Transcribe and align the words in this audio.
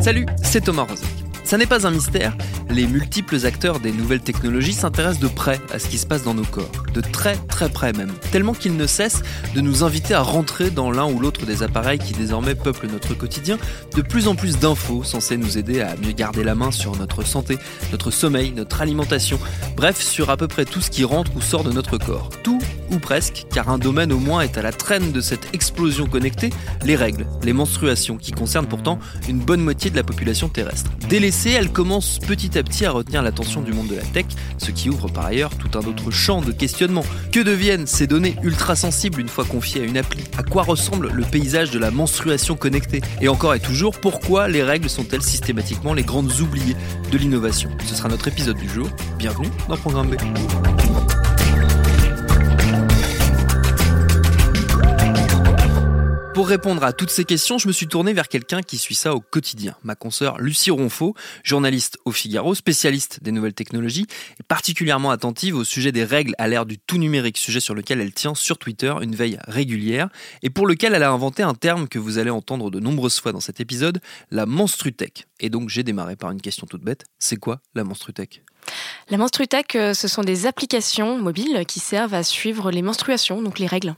Salut, 0.00 0.24
c'est 0.42 0.62
Thomas 0.62 0.84
Rozek. 0.84 1.08
Ça 1.44 1.58
n'est 1.58 1.66
pas 1.66 1.86
un 1.86 1.90
mystère, 1.90 2.34
les 2.70 2.86
multiples 2.86 3.44
acteurs 3.44 3.80
des 3.80 3.92
nouvelles 3.92 4.22
technologies 4.22 4.72
s'intéressent 4.72 5.20
de 5.20 5.28
près 5.28 5.60
à 5.74 5.78
ce 5.78 5.88
qui 5.88 5.98
se 5.98 6.06
passe 6.06 6.22
dans 6.22 6.32
nos 6.32 6.44
corps, 6.44 6.70
de 6.94 7.02
très 7.02 7.36
très 7.36 7.68
près 7.68 7.92
même, 7.92 8.12
tellement 8.30 8.54
qu'ils 8.54 8.76
ne 8.76 8.86
cessent 8.86 9.22
de 9.54 9.60
nous 9.60 9.84
inviter 9.84 10.14
à 10.14 10.22
rentrer 10.22 10.70
dans 10.70 10.90
l'un 10.90 11.04
ou 11.06 11.18
l'autre 11.18 11.44
des 11.44 11.62
appareils 11.62 11.98
qui 11.98 12.14
désormais 12.14 12.54
peuplent 12.54 12.86
notre 12.86 13.12
quotidien, 13.14 13.58
de 13.94 14.00
plus 14.00 14.26
en 14.26 14.36
plus 14.36 14.58
d'infos 14.58 15.04
censées 15.04 15.36
nous 15.36 15.58
aider 15.58 15.82
à 15.82 15.96
mieux 15.96 16.12
garder 16.12 16.44
la 16.44 16.54
main 16.54 16.70
sur 16.70 16.96
notre 16.96 17.22
santé, 17.22 17.58
notre 17.90 18.10
sommeil, 18.10 18.52
notre 18.52 18.80
alimentation, 18.80 19.38
bref 19.76 20.00
sur 20.00 20.30
à 20.30 20.38
peu 20.38 20.48
près 20.48 20.64
tout 20.64 20.80
ce 20.80 20.90
qui 20.90 21.04
rentre 21.04 21.36
ou 21.36 21.42
sort 21.42 21.64
de 21.64 21.72
notre 21.72 21.98
corps. 21.98 22.30
Ou 22.90 22.98
presque, 22.98 23.46
car 23.52 23.68
un 23.68 23.78
domaine 23.78 24.12
au 24.12 24.18
moins 24.18 24.40
est 24.42 24.58
à 24.58 24.62
la 24.62 24.72
traîne 24.72 25.12
de 25.12 25.20
cette 25.20 25.54
explosion 25.54 26.06
connectée, 26.06 26.50
les 26.84 26.96
règles, 26.96 27.26
les 27.42 27.52
menstruations, 27.52 28.16
qui 28.16 28.32
concernent 28.32 28.66
pourtant 28.66 28.98
une 29.28 29.38
bonne 29.38 29.60
moitié 29.60 29.90
de 29.90 29.96
la 29.96 30.02
population 30.02 30.48
terrestre. 30.48 30.90
Délaissée, 31.08 31.50
elle 31.50 31.70
commence 31.70 32.18
petit 32.18 32.58
à 32.58 32.62
petit 32.62 32.84
à 32.84 32.90
retenir 32.90 33.22
l'attention 33.22 33.60
du 33.60 33.72
monde 33.72 33.88
de 33.88 33.96
la 33.96 34.02
tech, 34.02 34.26
ce 34.58 34.70
qui 34.70 34.90
ouvre 34.90 35.08
par 35.08 35.26
ailleurs 35.26 35.54
tout 35.56 35.78
un 35.78 35.82
autre 35.82 36.10
champ 36.10 36.40
de 36.40 36.52
questionnement. 36.52 37.04
Que 37.32 37.40
deviennent 37.40 37.86
ces 37.86 38.06
données 38.06 38.36
ultra 38.42 38.76
sensibles 38.76 39.20
une 39.20 39.28
fois 39.28 39.44
confiées 39.44 39.82
à 39.82 39.84
une 39.84 39.96
appli? 39.96 40.24
À 40.36 40.42
quoi 40.42 40.62
ressemble 40.62 41.10
le 41.12 41.24
paysage 41.24 41.70
de 41.70 41.78
la 41.78 41.90
menstruation 41.90 42.56
connectée? 42.56 43.00
Et 43.20 43.28
encore 43.28 43.54
et 43.54 43.60
toujours, 43.60 43.98
pourquoi 43.98 44.48
les 44.48 44.62
règles 44.62 44.90
sont-elles 44.90 45.22
systématiquement 45.22 45.94
les 45.94 46.02
grandes 46.02 46.32
oubliées 46.40 46.76
de 47.10 47.18
l'innovation? 47.18 47.70
Ce 47.86 47.94
sera 47.94 48.08
notre 48.08 48.28
épisode 48.28 48.56
du 48.56 48.68
jour. 48.68 48.88
Bienvenue 49.18 49.48
dans 49.68 49.76
Programme 49.76 50.10
B. 50.10 50.14
répondre 56.50 56.82
à 56.82 56.92
toutes 56.92 57.10
ces 57.10 57.24
questions, 57.24 57.58
je 57.58 57.68
me 57.68 57.72
suis 57.72 57.86
tourné 57.86 58.12
vers 58.12 58.26
quelqu'un 58.26 58.60
qui 58.60 58.76
suit 58.76 58.96
ça 58.96 59.14
au 59.14 59.20
quotidien. 59.20 59.76
Ma 59.84 59.94
consoeur 59.94 60.40
Lucie 60.40 60.72
Ronfaux, 60.72 61.14
journaliste 61.44 61.96
au 62.04 62.10
Figaro, 62.10 62.56
spécialiste 62.56 63.22
des 63.22 63.30
nouvelles 63.30 63.54
technologies 63.54 64.08
et 64.40 64.42
particulièrement 64.42 65.12
attentive 65.12 65.54
au 65.54 65.62
sujet 65.62 65.92
des 65.92 66.02
règles 66.02 66.34
à 66.38 66.48
l'ère 66.48 66.66
du 66.66 66.76
tout 66.76 66.98
numérique, 66.98 67.38
sujet 67.38 67.60
sur 67.60 67.76
lequel 67.76 68.00
elle 68.00 68.12
tient 68.12 68.34
sur 68.34 68.58
Twitter 68.58 68.92
une 69.00 69.14
veille 69.14 69.38
régulière 69.46 70.08
et 70.42 70.50
pour 70.50 70.66
lequel 70.66 70.92
elle 70.92 71.04
a 71.04 71.12
inventé 71.12 71.44
un 71.44 71.54
terme 71.54 71.86
que 71.86 72.00
vous 72.00 72.18
allez 72.18 72.30
entendre 72.30 72.68
de 72.72 72.80
nombreuses 72.80 73.20
fois 73.20 73.30
dans 73.30 73.38
cet 73.38 73.60
épisode, 73.60 74.00
la 74.32 74.44
menstrutech. 74.44 75.28
Et 75.38 75.50
donc 75.50 75.68
j'ai 75.68 75.84
démarré 75.84 76.16
par 76.16 76.32
une 76.32 76.40
question 76.40 76.66
toute 76.66 76.82
bête, 76.82 77.04
c'est 77.20 77.36
quoi 77.36 77.60
la 77.76 77.84
menstrutech 77.84 78.42
La 79.08 79.18
menstrutech, 79.18 79.76
euh, 79.76 79.94
ce 79.94 80.08
sont 80.08 80.24
des 80.24 80.46
applications 80.46 81.16
mobiles 81.16 81.64
qui 81.68 81.78
servent 81.78 82.14
à 82.14 82.24
suivre 82.24 82.72
les 82.72 82.82
menstruations, 82.82 83.40
donc 83.40 83.60
les 83.60 83.68
règles. 83.68 83.94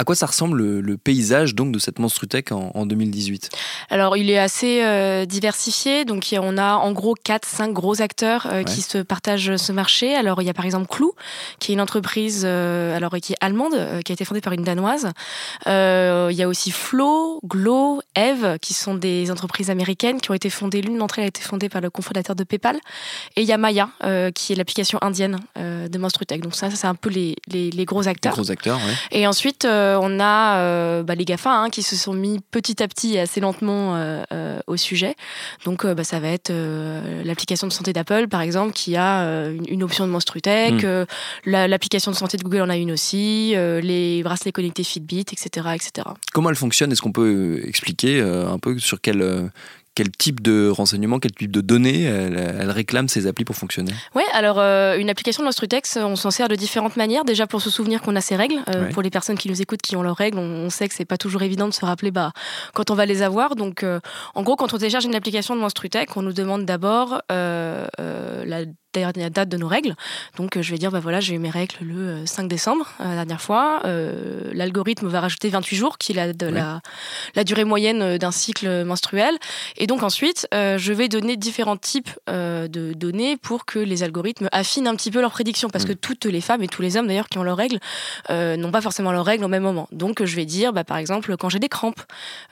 À 0.00 0.04
quoi 0.04 0.16
ça 0.16 0.26
ressemble 0.26 0.58
le, 0.58 0.80
le 0.80 0.96
paysage 0.96 1.54
donc 1.54 1.70
de 1.70 1.78
cette 1.78 2.00
menstrutech 2.00 2.50
en, 2.50 2.72
en 2.74 2.84
2018 2.84 3.48
Alors, 3.90 4.16
il 4.16 4.28
est 4.28 4.38
assez 4.38 4.82
euh, 4.82 5.24
diversifié. 5.24 6.04
Donc, 6.04 6.34
on 6.36 6.58
a 6.58 6.74
en 6.74 6.90
gros 6.90 7.14
4-5 7.14 7.72
gros 7.72 8.02
acteurs 8.02 8.46
euh, 8.46 8.54
Ouais. 8.58 8.64
qui 8.64 8.82
se 8.82 8.98
partagent 8.98 9.56
ce 9.56 9.70
marché. 9.72 10.14
Alors, 10.16 10.42
il 10.42 10.46
y 10.46 10.50
a 10.50 10.54
par 10.54 10.64
exemple 10.64 10.86
Clou, 10.88 11.12
qui 11.60 11.70
est 11.70 11.74
une 11.74 11.80
entreprise 11.80 12.42
euh, 12.44 12.96
alors, 12.96 13.14
qui 13.22 13.34
est 13.34 13.36
allemande, 13.40 13.74
qui 14.04 14.10
a 14.10 14.14
été 14.14 14.24
fondée 14.24 14.40
par 14.40 14.52
une 14.52 14.64
danoise. 14.64 15.10
Il 15.66 16.32
y 16.36 16.42
a 16.42 16.48
aussi 16.48 16.72
Flow, 16.72 17.38
Glow, 17.44 18.00
Eve, 18.16 18.58
qui 18.60 18.74
sont 18.74 18.94
des 18.96 19.30
entreprises 19.30 19.70
américaines 19.70 20.20
qui 20.20 20.30
ont 20.30 20.34
été 20.34 20.50
fondées. 20.50 20.82
L'une 20.82 20.98
d'entre 20.98 21.18
elles 21.20 21.26
a 21.26 21.28
été 21.28 21.40
fondée 21.42 21.68
par 21.68 21.80
le 21.80 21.90
cofondateur 21.90 22.34
de 22.34 22.42
PayPal. 22.44 22.76
Et 23.36 23.42
il 23.42 23.46
y 23.48 23.52
a 23.52 23.58
Maya, 23.58 23.90
qui 24.34 24.52
est 24.52 24.56
l'application 24.56 24.98
indienne 25.02 25.38
de 25.56 25.98
Menstrutech. 25.98 26.40
Donc, 26.40 26.54
ça, 26.56 26.68
ça, 26.70 26.76
c'est 26.76 26.86
un 26.88 26.94
peu 26.96 27.10
les, 27.10 27.36
les, 27.46 27.70
les 27.70 27.84
gros 27.84 28.02
Les 28.02 28.08
acteurs. 28.08 28.32
gros 28.32 28.50
acteurs, 28.50 28.76
ouais. 28.78 29.18
Et 29.18 29.26
ensuite, 29.26 29.64
on 30.00 30.20
a 30.20 30.58
euh, 30.58 31.02
bah, 31.02 31.14
les 31.14 31.24
GAFA 31.24 31.50
hein, 31.50 31.70
qui 31.70 31.82
se 31.82 31.96
sont 31.96 32.12
mis 32.14 32.40
petit 32.50 32.82
à 32.82 32.88
petit 32.88 33.14
et 33.14 33.20
assez 33.20 33.40
lentement 33.40 33.96
euh, 33.96 34.22
euh, 34.32 34.58
au 34.66 34.76
sujet. 34.76 35.14
Donc, 35.64 35.84
euh, 35.84 35.94
bah, 35.94 36.04
ça 36.04 36.20
va 36.20 36.28
être 36.28 36.50
euh, 36.50 37.22
l'application 37.24 37.66
de 37.66 37.72
santé 37.72 37.92
d'Apple, 37.92 38.28
par 38.28 38.40
exemple, 38.40 38.72
qui 38.72 38.96
a 38.96 39.22
euh, 39.22 39.52
une, 39.54 39.64
une 39.68 39.82
option 39.82 40.06
de 40.06 40.12
Monstrutech. 40.12 40.82
Mm. 40.82 40.86
euh, 40.86 41.06
la- 41.44 41.68
L'application 41.68 42.10
de 42.10 42.16
santé 42.16 42.36
de 42.36 42.42
Google 42.42 42.62
en 42.62 42.70
a 42.70 42.76
une 42.76 42.92
aussi. 42.92 43.52
euh, 43.56 43.80
les 43.80 44.22
bracelets 44.22 44.52
connectés 44.52 44.84
Fitbit, 44.84 45.20
etc. 45.32 45.48
etc. 45.74 46.08
Comment 46.32 46.50
elle 46.50 46.56
fonctionne? 46.56 46.90
Est-ce 46.92 47.02
qu'on 47.02 47.12
peut 47.12 47.60
euh, 47.62 47.68
expliquer 47.68 48.20
euh, 48.20 48.48
un 48.48 48.58
peu 48.58 48.78
sur 48.78 49.00
quel, 49.00 49.22
euh, 49.22 49.42
quel 49.94 50.10
type 50.10 50.40
de 50.42 50.68
renseignements, 50.68 51.18
quel 51.18 51.32
type 51.32 51.50
de 51.50 51.60
données 51.60 52.02
elle, 52.04 52.36
elle 52.36 52.70
réclame 52.70 53.08
ces 53.08 53.26
applis 53.26 53.44
pour 53.44 53.56
fonctionner 53.56 53.92
Ouais, 54.14 54.24
alors 54.32 54.58
euh, 54.58 54.96
une 54.98 55.10
application 55.10 55.42
de 55.42 55.46
Monstrutex, 55.46 55.96
on 55.96 56.16
s'en 56.16 56.30
sert 56.30 56.48
de 56.48 56.56
différentes 56.56 56.96
manières. 56.96 57.24
Déjà 57.24 57.46
pour 57.46 57.60
se 57.60 57.70
souvenir 57.70 58.02
qu'on 58.02 58.16
a 58.16 58.20
ces 58.20 58.36
règles. 58.36 58.56
Euh, 58.68 58.84
Ouais. 58.84 58.90
Pour 58.90 59.02
les 59.02 59.10
personnes 59.10 59.38
qui 59.38 59.48
nous 59.48 59.62
écoutent, 59.62 59.82
qui 59.82 59.96
ont 59.96 60.02
leurs 60.02 60.16
règles, 60.16 60.38
on, 60.38 60.42
on 60.66 60.70
sait 60.70 60.88
que 60.88 60.94
c'est 60.94 61.04
pas 61.04 61.16
toujours 61.16 61.42
évident 61.42 61.68
de 61.68 61.72
se 61.72 61.84
rappeler 61.84 62.10
bah, 62.10 62.32
quand 62.74 62.90
on 62.90 62.94
va 62.94 63.06
les 63.06 63.22
avoir. 63.22 63.54
Donc, 63.56 63.82
euh, 63.82 64.00
en 64.34 64.42
gros, 64.42 64.56
quand 64.56 64.74
on 64.74 64.78
télécharge 64.78 65.04
une 65.04 65.14
application 65.14 65.54
de 65.54 65.60
Monstrutech, 65.60 66.16
on 66.16 66.22
nous 66.22 66.32
demande 66.32 66.64
d'abord 66.66 67.22
euh, 67.32 67.86
euh, 68.00 68.44
la 68.44 68.64
dernière 69.00 69.30
date 69.30 69.48
de 69.48 69.56
nos 69.56 69.68
règles. 69.68 69.94
Donc, 70.36 70.56
euh, 70.56 70.62
je 70.62 70.70
vais 70.70 70.78
dire, 70.78 70.90
bah 70.90 71.00
voilà, 71.00 71.20
j'ai 71.20 71.34
eu 71.34 71.38
mes 71.38 71.50
règles 71.50 71.74
le 71.80 71.94
euh, 72.22 72.26
5 72.26 72.48
décembre, 72.48 72.86
euh, 73.00 73.04
la 73.10 73.14
dernière 73.16 73.40
fois. 73.40 73.80
Euh, 73.84 74.50
L'algorithme 74.52 75.08
va 75.08 75.20
rajouter 75.20 75.48
28 75.48 75.76
jours, 75.76 75.98
qui 75.98 76.12
est 76.12 76.14
la, 76.14 76.32
de 76.32 76.46
Ouais. 76.46 76.52
la, 76.52 76.80
la 77.34 77.44
durée 77.44 77.64
moyenne 77.64 78.02
euh, 78.02 78.18
d'un 78.18 78.30
cycle 78.30 78.84
menstruel. 78.84 79.34
Et 79.76 79.86
donc 79.86 80.02
ensuite, 80.02 80.46
euh, 80.54 80.78
je 80.78 80.92
vais 80.92 81.08
donner 81.08 81.36
différents 81.36 81.76
types 81.76 82.10
euh, 82.28 82.68
de 82.68 82.92
données 82.92 83.36
pour 83.36 83.64
que 83.66 83.78
les 83.78 84.02
algorithmes 84.02 84.48
affinent 84.52 84.86
un 84.88 84.94
petit 84.94 85.10
peu 85.10 85.20
leurs 85.20 85.32
prédictions, 85.32 85.68
parce 85.70 85.84
Mm. 85.84 85.88
que 85.88 85.92
toutes 85.94 86.24
les 86.26 86.40
femmes 86.40 86.62
et 86.62 86.68
tous 86.68 86.82
les 86.82 86.96
hommes 86.96 87.06
d'ailleurs 87.06 87.28
qui 87.28 87.38
ont 87.38 87.42
leurs 87.42 87.56
règles 87.56 87.78
euh, 88.30 88.56
n'ont 88.56 88.70
pas 88.70 88.80
forcément 88.80 89.12
leurs 89.12 89.24
règles 89.24 89.44
au 89.44 89.48
même 89.48 89.62
moment. 89.62 89.88
Donc 89.92 90.20
euh, 90.20 90.26
je 90.26 90.36
vais 90.36 90.44
dire, 90.46 90.72
bah, 90.72 90.84
par 90.84 90.96
exemple, 90.98 91.36
quand 91.36 91.48
j'ai 91.48 91.58
des 91.58 91.68
crampes, 91.68 92.00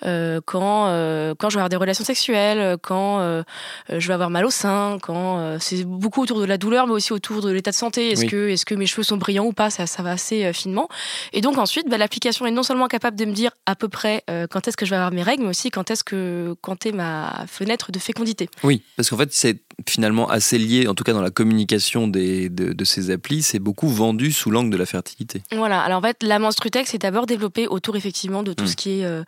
euh, 0.07 0.41
quand 0.45 0.87
euh, 0.89 1.35
quand 1.39 1.49
je 1.51 1.57
vais 1.57 1.61
avoir 1.61 1.69
des 1.69 1.77
relations 1.77 2.05
sexuelles, 2.05 2.77
quand 2.83 3.21
euh, 3.21 3.43
euh, 3.91 4.01
je 4.01 4.09
vais 4.09 4.15
avoir 4.15 4.31
mal 4.31 4.45
au 4.45 4.51
sein, 4.51 4.99
quand 5.03 5.39
euh, 5.39 5.57
c'est 5.61 5.85
beaucoup 5.85 6.23
autour 6.23 6.32
de 6.41 6.47
la 6.47 6.59
douleur, 6.59 6.87
mais 6.87 6.93
aussi 6.93 7.13
autour 7.13 7.41
de 7.43 7.51
l'état 7.51 7.71
de 7.71 7.77
santé. 7.77 8.11
Est-ce 8.11 8.23
Oui. 8.23 8.65
que 8.65 8.75
mes 8.75 8.87
cheveux 8.87 9.03
sont 9.03 9.17
brillants 9.17 9.45
ou 9.47 9.53
pas? 9.53 9.71
Ça, 9.71 9.87
ça 9.87 10.03
va 10.03 10.13
assez 10.13 10.45
euh, 10.45 10.53
finement. 10.53 10.89
Et 11.33 11.41
donc 11.41 11.59
ensuite, 11.59 11.89
bah, 11.89 11.99
l'application 11.99 12.47
est 12.47 12.51
non 12.51 12.63
seulement 12.63 12.89
capable 12.89 13.17
de 13.17 13.25
me 13.25 13.33
dire 13.33 13.51
à 13.67 13.75
peu 13.77 13.89
près 13.89 14.23
euh, 14.31 14.47
quand 14.51 14.69
est-ce 14.69 14.77
que 14.77 14.85
je 14.87 14.91
vais 14.91 14.97
avoir 14.97 15.13
mes 15.13 15.23
règles, 15.23 15.43
mais 15.45 15.49
aussi 15.51 15.71
quand 15.71 15.91
est-ce 15.91 16.05
que 16.05 16.55
quand 16.61 16.87
est 16.87 16.93
ma 16.93 17.45
fenêtre 17.49 17.93
de 17.93 17.99
fécondité. 17.99 18.49
Oui, 18.63 18.83
parce 18.97 19.11
qu'en 19.11 19.17
fait, 19.17 19.33
c'est 19.33 19.59
finalement 19.89 20.29
assez 20.31 20.59
lié, 20.59 20.87
en 20.89 20.95
tout 20.95 21.05
cas 21.05 21.13
dans 21.13 21.23
la 21.23 21.31
communication 21.31 22.09
des, 22.09 22.49
de, 22.49 22.73
de 22.73 22.85
ces 22.85 23.11
applis, 23.11 23.43
c'est 23.43 23.59
beaucoup 23.59 23.89
vendu 23.89 24.33
sous 24.33 24.51
l'angle 24.51 24.71
de 24.71 24.77
la 24.77 24.87
fertilité. 24.87 25.43
Voilà. 25.53 25.81
Alors 25.81 25.99
en 25.99 26.03
fait, 26.03 26.23
la 26.23 26.39
Menstrutex 26.39 26.95
est 26.95 26.99
d'abord 26.99 27.27
développée 27.27 27.67
autour 27.67 27.97
effectivement 27.97 28.43
de 28.43 28.53
tout 28.53 28.65
Mm. 28.65 28.69
ce 28.69 28.77
qui 28.77 29.01
est 29.01 29.05
euh, 29.05 29.25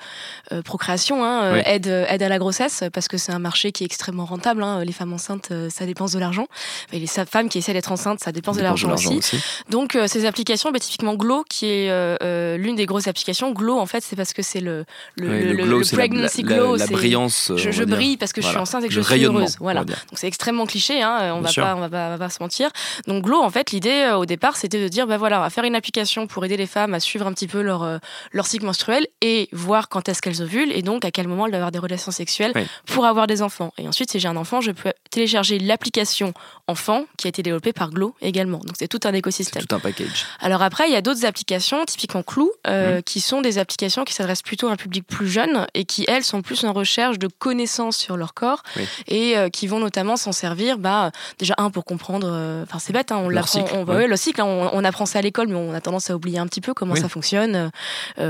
euh, 0.52 0.62
procréation, 0.62 1.24
hein, 1.24 1.42
euh, 1.44 1.54
Oui. 1.54 1.62
aide, 1.66 1.86
aide 2.08 2.22
à 2.22 2.28
la 2.28 2.38
grossesse, 2.38 2.84
parce 2.92 3.08
que 3.08 3.16
c'est 3.18 3.32
un 3.32 3.38
marché 3.40 3.72
qui 3.72 3.82
est 3.82 3.86
extrêmement 3.86 4.24
rentable. 4.26 4.62
hein. 4.62 4.84
Les 4.84 4.92
femmes 4.92 5.12
enceintes, 5.12 5.52
ça 5.70 5.86
dépense 5.86 6.12
de 6.12 6.18
l'argent. 6.18 6.46
Et 6.92 6.98
les 7.00 7.06
femmes 7.06 7.48
qui 7.48 7.58
essaient 7.58 7.72
d'être 7.72 7.90
enceintes, 7.92 8.20
ça 8.20 8.30
dépense 8.32 8.56
de 8.56 8.62
Dépense 8.62 8.82
l'argent 8.84 9.14
aussi. 9.14 9.40
Donc 9.70 9.96
euh, 9.96 10.06
ces 10.06 10.24
applications, 10.26 10.70
bah, 10.70 10.78
typiquement 10.78 11.14
Glow, 11.14 11.44
qui 11.48 11.66
est 11.66 12.56
l'une 12.56 12.76
des 12.76 12.86
grosses 12.86 13.08
applications. 13.08 13.52
Glow, 13.52 13.78
en 13.78 13.86
fait, 13.86 14.04
c'est 14.04 14.16
parce 14.16 14.32
que 14.32 14.42
c'est 14.42 14.60
le 14.60 14.84
le, 15.16 15.54
glow, 15.54 15.80
la, 15.80 15.86
pregnancy 15.90 16.42
la- 16.42 16.54
glow. 16.56 16.76
la 16.76 16.86
brillance. 16.86 17.52
je, 17.56 17.84
brille 17.84 18.16
parce 18.16 18.32
que 18.32 18.40
je 18.42 18.46
suis 18.48 18.56
enceinte 18.56 18.84
et 18.84 18.88
que 18.88 18.94
je 18.94 19.00
suis 19.00 19.24
heureuse. 19.24 19.56
Voilà. 19.60 19.84
Donc 19.84 19.96
c'est 20.14 20.28
extrêmement 20.34 20.66
cliché, 20.66 21.00
hein, 21.00 21.32
on 21.34 21.40
Bien 21.40 21.50
va 21.50 21.62
pas, 21.62 21.76
on 21.76 21.80
va 21.80 21.88
pas, 21.88 22.06
on 22.08 22.10
va 22.10 22.18
pas 22.18 22.28
se 22.28 22.42
mentir. 22.42 22.70
Donc 23.06 23.22
Glow, 23.24 23.40
en 23.40 23.50
fait, 23.50 23.70
l'idée 23.70 24.08
euh, 24.10 24.16
au 24.16 24.26
départ, 24.26 24.56
c'était 24.56 24.82
de 24.82 24.88
dire, 24.88 25.06
bah 25.06 25.16
voilà, 25.16 25.38
on 25.38 25.42
va 25.42 25.50
faire 25.50 25.64
une 25.64 25.76
application 25.76 26.26
pour 26.26 26.44
aider 26.44 26.56
les 26.56 26.66
femmes 26.66 26.92
à 26.94 27.00
suivre 27.00 27.26
un 27.26 27.32
petit 27.32 27.46
peu 27.46 27.62
leur 27.62 27.82
euh, 27.84 27.98
leur 28.32 28.46
cycle 28.46 28.64
menstruel 28.64 29.06
et 29.20 29.48
voir 29.52 29.88
quand 29.88 30.08
est-ce 30.08 30.20
qu'elles 30.20 30.42
ovulent 30.42 30.72
et 30.72 30.82
donc 30.82 31.04
à 31.04 31.10
quel 31.12 31.28
moment 31.28 31.46
elles 31.46 31.52
doivent 31.52 31.62
avoir 31.62 31.70
des 31.72 31.78
relations 31.78 32.10
sexuelles 32.10 32.52
Oui. 32.56 32.62
pour 32.86 33.06
avoir 33.06 33.26
des 33.26 33.42
enfants. 33.42 33.72
Et 33.78 33.86
ensuite, 33.86 34.10
si 34.10 34.18
j'ai 34.18 34.28
un 34.28 34.36
enfant, 34.36 34.60
je 34.60 34.72
peux 34.72 34.92
télécharger 35.10 35.58
l'application 35.60 36.34
enfant 36.66 37.04
qui 37.16 37.26
a 37.26 37.30
été 37.30 37.42
développée 37.42 37.72
par 37.72 37.90
Glow 37.90 38.14
également. 38.20 38.58
Donc 38.58 38.74
c'est 38.78 38.88
tout 38.88 39.00
un 39.04 39.10
C'est 39.12 39.18
écosystème. 39.18 39.62
tout 39.64 39.74
un 39.76 39.80
package. 39.80 40.26
Alors 40.40 40.62
après, 40.62 40.88
il 40.88 40.92
y 40.92 40.96
a 40.96 41.02
d'autres 41.02 41.24
applications, 41.26 41.84
typiquement 41.84 42.22
Clou, 42.22 42.50
euh, 42.66 42.96
Mhm. 42.96 43.02
qui 43.02 43.20
sont 43.20 43.40
des 43.40 43.58
applications 43.58 44.04
qui 44.04 44.14
s'adressent 44.14 44.42
plutôt 44.42 44.68
à 44.68 44.72
un 44.72 44.76
public 44.76 45.06
plus 45.06 45.28
jeune 45.28 45.66
et 45.74 45.84
qui, 45.84 46.04
elles, 46.08 46.24
sont 46.24 46.42
plus 46.42 46.64
en 46.64 46.72
recherche 46.72 47.18
de 47.18 47.28
connaissances 47.28 47.96
sur 47.96 48.16
leur 48.16 48.34
corps 48.34 48.62
Oui. 48.76 48.84
et 49.08 49.36
euh, 49.36 49.48
qui 49.50 49.66
vont 49.66 49.78
notamment 49.78 50.16
s'en 50.24 50.32
servir, 50.32 50.78
bah 50.78 51.10
déjà 51.38 51.54
un 51.58 51.70
pour 51.70 51.84
comprendre. 51.84 52.26
Enfin 52.62 52.78
c'est 52.78 52.92
bête, 52.92 53.12
hein, 53.12 53.18
on 53.22 53.28
l'apprend. 53.28 53.64
On, 53.74 53.84
ouais. 53.84 54.06
le 54.06 54.16
cycle, 54.16 54.40
hein, 54.40 54.70
on, 54.72 54.84
apprend 54.84 55.06
ça 55.06 55.18
à 55.18 55.22
l'école, 55.22 55.48
mais 55.48 55.54
on 55.54 55.72
a 55.72 55.80
tendance 55.80 56.10
à 56.10 56.16
oublier 56.16 56.38
un 56.38 56.46
petit 56.46 56.60
peu 56.60 56.74
comment 56.74 56.94
ça 56.94 57.08
fonctionne. 57.08 57.70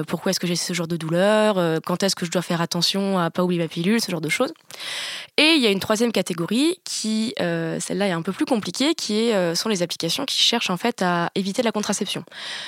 pourquoi 0.07 0.31
est-ce 0.31 0.41
que 0.41 0.47
j'ai 0.47 0.57
ce 0.57 0.73
genre 0.73 0.89
de 0.89 0.97
douleur 0.97 1.81
Quand 1.85 2.03
est-ce 2.03 2.17
que 2.17 2.27
je 2.27 2.31
dois 2.31 2.43
faire 2.43 2.61
attention 2.61 3.19
à 3.19 3.31
pas 3.31 3.43
oublier 3.43 3.61
ma 3.61 3.69
pilule, 3.69 4.01
ce 4.01 4.11
genre 4.11 4.21
de 4.21 4.29
choses. 4.29 4.53
Et 5.37 5.55
il 5.55 5.63
y 5.63 5.67
a 5.67 5.71
une 5.71 5.81
troisième 5.81 6.13
catégorie 6.13 6.79
qui, 6.85 7.35
celle-là, 7.39 8.09
est 8.09 8.13
un 8.13 8.23
peu 8.23 8.33
plus 8.33 8.45
compliquée, 8.45 8.95
qui 8.95 9.29
est, 9.29 9.55
sont 9.55 9.69
les 9.69 9.83
applications 9.83 10.25
qui 10.25 10.37
cherchent 10.37 10.71
en 10.71 10.77
fait 10.77 11.03
à 11.03 11.31
éviter 11.35 11.63
la 11.63 11.73
contraception. 11.73 12.25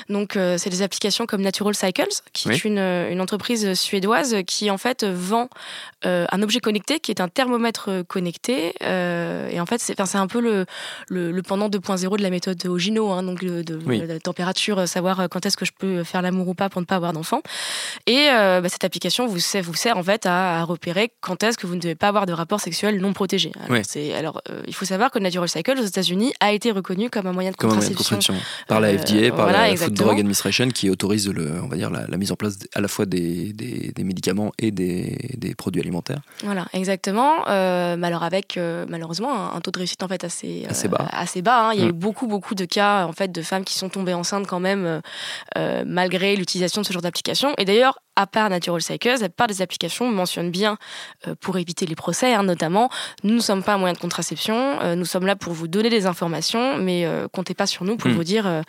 Donc 0.09 0.33
c'est 0.33 0.71
des 0.71 0.83
applications 0.83 1.27
comme 1.27 1.43
Natural 1.43 1.75
Cycles, 1.75 2.23
qui 2.33 2.49
est 2.49 2.65
une, 2.65 2.79
une 2.79 3.21
entreprise 3.21 3.75
suédoise 3.75 4.37
qui 4.47 4.71
en 4.71 4.79
fait 4.79 5.05
vend 5.05 5.49
euh, 6.05 6.27
un 6.31 6.43
objet 6.43 6.61
connecté 6.61 7.01
qui 7.01 7.11
est 7.11 7.21
un 7.21 7.29
thermomètre 7.29 8.05
connecté. 8.07 8.75
Euh, 8.83 9.49
et 9.49 9.61
en 9.61 9.67
fait, 9.67 9.81
c'est 9.81 9.99
un 10.17 10.27
peu 10.27 10.41
le, 10.41 10.67
le, 11.09 11.43
pendant 11.43 11.69
2.0 11.69 12.17
de 12.17 12.23
la 12.23 12.31
méthode 12.31 12.65
Ogino, 12.67 13.11
hein, 13.11 13.23
donc 13.23 13.45
de, 13.45 14.07
la 14.07 14.21
température, 14.21 14.81
euh, 14.81 14.87
savoir 14.87 15.29
quand 15.31 15.47
est-ce 15.47 15.57
que 15.57 15.65
je 15.65 15.73
peux 15.77 16.05
faire 16.05 16.23
l'amour 16.23 16.49
ou 16.49 16.55
pas 16.55 16.69
pour 16.69 16.81
ne 16.81 16.87
pas 16.87 16.97
avoir 16.97 17.13
d'enfant. 17.13 17.43
Et 18.07 18.29
bah, 18.29 18.69
cette 18.69 18.85
application 18.85 19.27
vous 19.27 19.39
sert, 19.39 19.63
vous 19.63 19.75
sert 19.75 19.97
en 19.97 20.03
fait 20.03 20.27
à, 20.27 20.65
repérer 20.65 21.13
quand 21.21 21.43
est-ce 21.43 21.59
que 21.59 21.67
vous 21.67 21.75
ne 21.75 21.81
devez 21.81 21.95
pas 21.95 22.09
avoir 22.09 22.27
de 22.27 22.33
rapport 22.33 22.56
sexuel 22.59 23.01
non 23.01 23.13
protégé. 23.13 23.53
Alors, 23.69 23.77
alors 24.17 24.43
il 24.67 24.75
faut 24.75 24.85
savoir 24.85 25.11
que 25.11 25.19
Natural 25.19 25.49
Cycle 25.49 25.79
aux 25.79 25.85
États-Unis 25.85 26.33
a 26.41 26.53
été 26.53 26.71
reconnu 26.71 27.11
comme 27.11 27.27
un 27.27 27.33
moyen 27.33 27.51
de 27.51 27.57
contraception, 27.57 28.35
par 28.67 28.81
la 28.81 28.97
FDA, 28.97 29.31
par 29.31 29.51
la 29.51 29.75
Food 29.77 29.95
Drug 29.95 30.19
Administration, 30.19 30.69
qui 30.69 30.91
autorise 30.91 31.29
le, 31.29 31.61
on 31.63 31.69
va 31.69 31.77
dire 31.77 31.91
la, 31.91 32.17
mise 32.17 32.33
en 32.33 32.37
place 32.37 32.59
à 32.75 32.81
la 32.81 32.89
fois 32.89 33.07
des, 33.07 33.53
des, 33.53 33.93
des 33.95 34.05
médicaments 34.05 34.53
et 34.59 34.71
des, 34.71 35.19
des 35.37 35.55
produits 35.55 35.81
alimentaires. 35.81 36.21
Voilà, 36.43 36.67
exactement. 36.73 37.49
Euh, 37.49 38.01
alors 38.03 38.23
avec 38.23 38.57
euh, 38.57 38.87
malheureusement 38.89 39.55
un, 39.55 39.61
taux 39.61 39.71
de 39.71 39.79
réussite 39.79 40.03
en 40.03 40.09
fait 40.09 40.25
assez 40.25 40.65
euh, 40.65 40.71
assez 40.71 40.89
bas. 40.89 41.07
Assez 41.11 41.43
bas. 41.43 41.69
Hein. 41.69 41.73
Il 41.75 41.81
y 41.81 41.83
a 41.83 41.87
eu 41.87 41.93
mm. 41.93 41.99
beaucoup 41.99 42.27
beaucoup 42.27 42.55
de 42.55 42.65
cas 42.65 43.07
en 43.07 43.13
fait 43.13 43.33
de 43.33 43.43
femmes 43.43 43.65
qui 43.65 43.75
sont 43.75 43.89
tombées 43.89 44.15
enceintes 44.15 44.47
quand 44.47 44.61
même 44.61 45.01
malgré 45.87 46.37
l'utilisation 46.37 46.83
de 46.83 46.87
ce 46.87 46.93
genre 46.93 47.03
d'application. 47.03 47.55
Et 47.59 47.65
d'ailleurs 47.65 47.99
à 48.17 48.27
part 48.27 48.49
Natural 48.49 48.81
Cycles, 48.81 49.23
à 49.23 49.29
part 49.29 49.47
des 49.47 49.61
applications 49.61 50.11
mentionnent 50.11 50.51
bien, 50.51 50.79
pour 51.41 51.59
éviter 51.59 51.85
les 51.87 51.95
procès 51.95 52.33
hein, 52.33 52.43
notamment, 52.47 52.91
nous 53.25 53.35
ne 53.35 53.41
sommes 53.41 53.63
pas 53.63 53.75
un 53.75 53.79
moyen 53.79 53.95
de 53.95 53.99
contraception, 53.99 54.95
nous 54.97 55.05
sommes 55.05 55.27
là 55.27 55.37
pour 55.37 55.53
vous 55.53 55.69
donner 55.69 55.91
des 55.91 56.07
informations, 56.07 56.79
mais 56.79 57.07
comptez 57.33 57.55
pas 57.55 57.67
sur 57.67 57.85
nous 57.85 57.97
pour 57.97 58.11
mm. 58.11 58.15
vous 58.15 58.25
dire, 58.25 58.63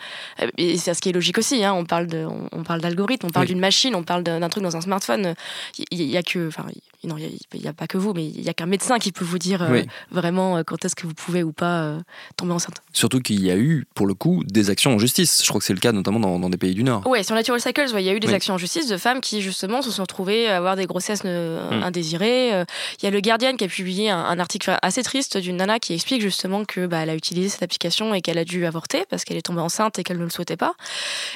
et 0.56 0.76
c'est 0.76 0.94
ce 0.94 1.00
qui 1.00 1.08
est 1.08 1.12
logique 1.12 1.38
aussi, 1.38 1.64
hein, 1.64 1.72
on 1.72 1.84
parle 1.84 2.06
de, 2.06 2.26
on, 2.52 2.62
parle 2.62 2.80
d'algorithme, 2.80 3.26
on 3.26 3.30
parle 3.30 3.46
d'une 3.46 3.60
machine, 3.60 3.94
on 3.94 4.02
parle 4.02 4.22
d'un 4.22 4.48
truc 4.48 4.62
dans 4.62 4.76
un 4.76 4.80
smartphone, 4.80 5.34
il 5.90 6.02
y, 6.02 6.16
a 6.16 6.22
que, 6.22 6.48
enfin, 6.48 6.66
non, 7.04 7.16
il 7.16 7.60
n'y 7.60 7.68
a, 7.68 7.72
pas 7.72 7.86
que 7.86 7.96
vous, 7.96 8.12
mais 8.12 8.26
il 8.26 8.42
n'y 8.42 8.48
a 8.48 8.54
qu'un 8.54 8.66
médecin 8.66 8.98
qui 8.98 9.12
peut 9.12 9.24
vous 9.24 9.38
dire 9.38 9.62
euh, 9.62 9.82
vraiment 10.10 10.56
euh, 10.56 10.62
quand 10.64 10.84
est-ce 10.84 10.96
que 10.96 11.06
vous 11.06 11.14
pouvez 11.14 11.44
ou 11.44 11.52
pas 11.52 11.82
euh, 11.82 12.00
tomber 12.36 12.52
enceinte. 12.52 12.82
Surtout 12.92 13.20
qu'il 13.20 13.40
y 13.40 13.52
a 13.52 13.56
eu, 13.56 13.86
pour 13.94 14.08
le 14.08 14.14
coup, 14.14 14.42
des 14.44 14.70
actions 14.70 14.94
en 14.94 14.98
justice. 14.98 15.42
Je 15.44 15.48
crois 15.48 15.60
que 15.60 15.64
c'est 15.64 15.74
le 15.74 15.78
cas 15.78 15.92
notamment 15.92 16.38
dans, 16.38 16.50
des 16.50 16.56
pays 16.56 16.74
du 16.74 16.82
Nord. 16.82 17.02
Oui, 17.06 17.22
sur 17.22 17.36
Natural 17.36 17.60
Cycles, 17.60 17.86
il 17.94 18.00
y 18.00 18.08
a 18.08 18.14
eu 18.14 18.20
des 18.20 18.34
actions 18.34 18.54
en 18.54 18.58
justice 18.58 18.88
de 18.88 18.96
femmes 18.96 19.20
qui, 19.20 19.42
justement, 19.42 19.80
se 19.80 19.92
sont 19.92 20.02
retrouvées 20.02 20.48
à 20.48 20.56
avoir 20.56 20.74
des 20.74 20.86
grossesses 20.86 21.22
mm. 21.22 21.82
indésirées. 21.84 22.48
Il 22.50 23.04
y 23.04 23.06
a 23.06 23.10
le 23.10 23.20
Guardian 23.20 23.54
qui 23.54 23.64
a 23.64 23.67
publié 23.68 24.10
un, 24.10 24.38
article 24.38 24.76
assez 24.82 25.02
triste 25.02 25.38
d'une 25.38 25.56
nana 25.56 25.78
qui 25.78 25.94
explique 25.94 26.20
justement 26.20 26.64
que 26.64 26.86
bah, 26.86 26.98
elle 27.02 27.10
a 27.10 27.14
utilisé 27.14 27.48
cette 27.48 27.62
application 27.62 28.14
et 28.14 28.20
qu'elle 28.20 28.38
a 28.38 28.44
dû 28.44 28.66
avorter 28.66 29.04
parce 29.08 29.24
qu'elle 29.24 29.36
est 29.36 29.42
tombée 29.42 29.60
enceinte 29.60 29.98
et 29.98 30.04
qu'elle 30.04 30.18
ne 30.18 30.24
le 30.24 30.30
souhaitait 30.30 30.56
pas. 30.56 30.74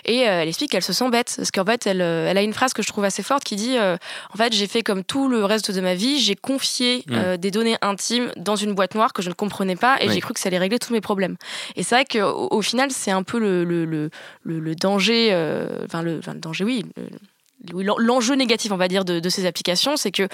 Et 0.04 0.18
elle 0.18 0.48
explique 0.48 0.70
qu'elle 0.70 0.82
se 0.82 0.92
sent 0.92 1.10
bête. 1.10 1.34
Parce 1.36 1.50
qu'en 1.50 1.64
fait, 1.64 1.86
elle, 1.86 2.00
elle 2.00 2.38
a 2.38 2.42
une 2.42 2.52
phrase 2.52 2.72
que 2.72 2.82
je 2.82 2.88
trouve 2.88 3.04
assez 3.04 3.22
forte 3.22 3.44
qui 3.44 3.56
dit 3.56 3.76
En 3.78 4.36
fait, 4.36 4.52
j'ai 4.52 4.66
fait 4.66 4.82
comme 4.82 5.04
tout 5.04 5.28
le 5.28 5.44
reste 5.44 5.70
de 5.70 5.80
ma 5.80 5.94
vie, 5.94 6.20
j'ai 6.20 6.34
confié 6.34 7.04
euh, 7.10 7.36
des 7.36 7.50
données 7.50 7.76
intimes 7.82 8.30
dans 8.36 8.56
une 8.56 8.74
boîte 8.74 8.94
noire 8.94 9.12
que 9.12 9.22
je 9.22 9.28
ne 9.28 9.34
comprenais 9.34 9.76
pas 9.76 9.96
et 10.00 10.10
j'ai 10.10 10.20
cru 10.20 10.34
que 10.34 10.40
ça 10.40 10.48
allait 10.48 10.58
régler 10.58 10.78
tous 10.78 10.92
mes 10.92 11.00
problèmes. 11.00 11.36
Et 11.76 11.82
c'est 11.82 11.94
vrai 11.94 12.04
qu'au 12.04 12.48
au 12.50 12.62
final, 12.62 12.90
c'est 12.90 13.10
un 13.10 13.22
peu 13.22 13.38
le, 13.38 13.64
le, 13.64 13.84
le, 13.84 14.10
le 14.44 14.74
danger, 14.74 15.30
euh, 15.32 15.84
enfin, 15.84 16.02
le, 16.02 16.20
danger, 16.36 16.64
oui, 16.64 16.84
l'enjeu 17.72 18.34
négatif, 18.34 18.72
on 18.72 18.76
va 18.76 18.88
dire, 18.88 19.04
de, 19.04 19.20
de 19.20 19.28
ces 19.28 19.46
applications, 19.46 19.96
c'est 19.96 20.10
que 20.10 20.28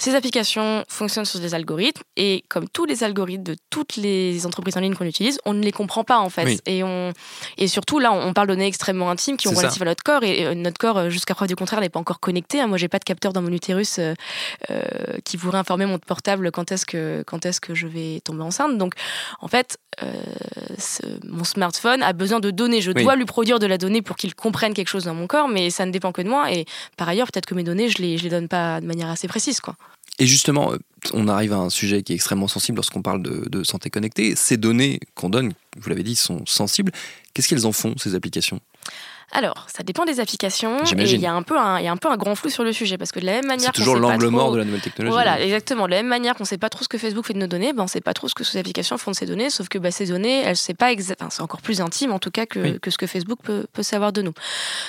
ces 0.00 0.14
applications 0.14 0.84
fonctionnent 0.88 1.24
sur 1.24 1.40
des 1.40 1.54
algorithmes 1.54 2.02
et 2.16 2.44
comme 2.48 2.68
tous 2.68 2.86
les 2.86 3.04
algorithmes 3.04 3.42
de 3.42 3.56
toutes 3.68 3.96
les 3.96 4.46
entreprises 4.46 4.76
en 4.76 4.80
ligne 4.80 4.94
qu'on 4.94 5.04
utilise, 5.04 5.38
on 5.44 5.52
ne 5.52 5.62
les 5.62 5.72
comprend 5.72 6.04
pas 6.04 6.18
en 6.18 6.30
fait. 6.30 6.62
Et, 6.66 6.82
on, 6.82 7.12
et 7.58 7.68
surtout 7.68 7.98
là, 7.98 8.12
on 8.12 8.32
parle 8.32 8.48
de 8.48 8.54
données 8.54 8.66
extrêmement 8.66 9.10
intimes 9.10 9.36
qui 9.36 9.48
ont 9.48 9.52
relatif 9.52 9.82
à 9.82 9.84
notre 9.84 10.02
corps 10.02 10.22
et, 10.22 10.46
euh, 10.46 10.54
notre 10.54 10.78
corps, 10.78 10.98
euh, 10.98 11.10
jusqu'à 11.10 11.34
preuve 11.34 11.48
du 11.48 11.56
contraire, 11.56 11.80
n'est 11.80 11.88
pas 11.88 12.00
encore 12.00 12.20
connecté. 12.20 12.60
Hein. 12.60 12.66
Moi, 12.66 12.78
j'ai 12.78 12.88
pas 12.88 12.98
de 12.98 13.04
capteur 13.04 13.32
dans 13.32 13.42
mon 13.42 13.52
utérus 13.52 13.98
euh, 13.98 14.14
qui 15.24 15.36
pourrait 15.36 15.58
informer 15.58 15.86
mon 15.86 15.98
portable 15.98 16.50
quand 16.50 16.72
est-ce 16.72 16.86
que 16.86 17.22
quand 17.26 17.44
est-ce 17.44 17.60
que 17.60 17.74
je 17.74 17.86
vais 17.86 18.20
tomber 18.24 18.42
enceinte. 18.42 18.78
Donc, 18.78 18.94
en 19.40 19.48
fait, 19.48 19.78
mon 21.24 21.44
smartphone 21.44 22.02
a 22.02 22.12
besoin 22.14 22.40
de 22.40 22.50
données. 22.50 22.80
Je 22.80 22.92
dois 22.92 23.16
lui 23.16 23.26
produire 23.26 23.58
de 23.58 23.66
la 23.66 23.76
donnée 23.76 24.00
pour 24.02 24.16
qu'il 24.16 24.34
comprenne 24.34 24.72
quelque 24.72 24.88
chose 24.88 25.04
dans 25.04 25.14
mon 25.14 25.26
corps, 25.26 25.48
mais 25.48 25.68
ça 25.68 25.84
ne 25.84 25.90
dépend 25.90 26.12
que 26.12 26.22
de 26.22 26.28
moi. 26.28 26.50
Et 26.52 26.64
par 26.96 27.08
ailleurs, 27.08 27.26
peut-être 27.30 27.46
que 27.46 27.54
mes 27.54 27.64
données, 27.64 27.88
je 27.88 27.98
les 27.98 28.16
je 28.16 28.24
les 28.24 28.30
donne 28.30 28.48
pas 28.48 28.80
de 28.80 28.86
manière 28.86 29.08
assez 29.08 29.28
précise, 29.28 29.60
quoi. 29.60 29.76
Et 30.20 30.26
justement, 30.26 30.72
euh, 30.72 30.76
on 31.14 31.28
arrive 31.28 31.54
à 31.54 31.56
un 31.56 31.70
sujet 31.70 32.02
qui 32.02 32.12
est 32.12 32.14
extrêmement 32.14 32.46
sensible 32.46 32.76
lorsqu'on 32.76 33.02
parle 33.02 33.22
de, 33.22 33.64
santé 33.64 33.88
connectée. 33.88 34.36
Ces 34.36 34.58
données 34.58 35.00
qu'on 35.14 35.30
donne, 35.30 35.54
vous 35.78 35.88
l'avez 35.88 36.02
dit, 36.02 36.14
sont 36.14 36.44
sensibles. 36.46 36.92
Qu'est-ce 37.32 37.48
qu'elles 37.48 37.66
en 37.66 37.72
font, 37.72 37.94
ces 37.96 38.14
applications? 38.14 38.60
Alors, 39.32 39.66
ça 39.72 39.82
dépend 39.82 40.04
des 40.04 40.18
applications. 40.18 40.78
Et 40.84 41.02
il 41.02 41.20
y, 41.20 41.26
a 41.26 41.32
un 41.32 41.42
peu 41.42 41.56
un, 41.56 41.78
il 41.78 41.84
y 41.84 41.88
a 41.88 41.92
un 41.92 41.96
peu 41.96 42.10
un 42.10 42.16
grand 42.16 42.34
flou 42.34 42.50
sur 42.50 42.64
le 42.64 42.72
sujet 42.72 42.98
parce 42.98 43.12
que 43.12 43.20
de 43.20 43.26
la 43.26 43.32
même 43.32 43.46
manière. 43.46 43.70
C'est 43.74 43.82
toujours 43.82 43.96
l'angle 43.96 44.28
mort 44.28 44.52
de 44.52 44.58
la 44.58 44.64
nouvelle 44.64 44.80
technologie. 44.80 45.12
Voilà, 45.12 45.40
exactement. 45.40 45.86
De 45.86 45.90
la 45.90 45.98
même 45.98 46.08
manière 46.08 46.34
qu'on 46.34 46.42
ne 46.42 46.48
sait 46.48 46.58
pas 46.58 46.68
trop 46.68 46.82
ce 46.82 46.88
que 46.88 46.98
Facebook 46.98 47.26
fait 47.26 47.34
de 47.34 47.38
nos 47.38 47.46
données, 47.46 47.72
ben, 47.72 47.82
on 47.82 47.84
ne 47.84 47.90
sait 47.90 48.00
pas 48.00 48.14
trop 48.14 48.28
ce 48.28 48.34
que 48.34 48.42
ces 48.42 48.58
applications 48.58 48.98
font 48.98 49.12
de 49.12 49.16
ces 49.16 49.26
données, 49.26 49.50
sauf 49.50 49.68
que 49.68 49.78
ben, 49.78 49.92
ces 49.92 50.06
données, 50.06 50.42
elles, 50.42 50.56
c'est 50.56 50.74
pas 50.74 50.90
enfin, 50.92 51.28
c'est 51.30 51.42
encore 51.42 51.62
plus 51.62 51.80
intime 51.80 52.12
en 52.12 52.18
tout 52.18 52.30
cas 52.30 52.46
que, 52.46 52.78
que 52.78 52.90
ce 52.90 52.98
que 52.98 53.06
Facebook 53.06 53.38
peut, 53.42 53.66
peut, 53.72 53.82
savoir 53.82 54.12
de 54.12 54.22
nous. 54.22 54.32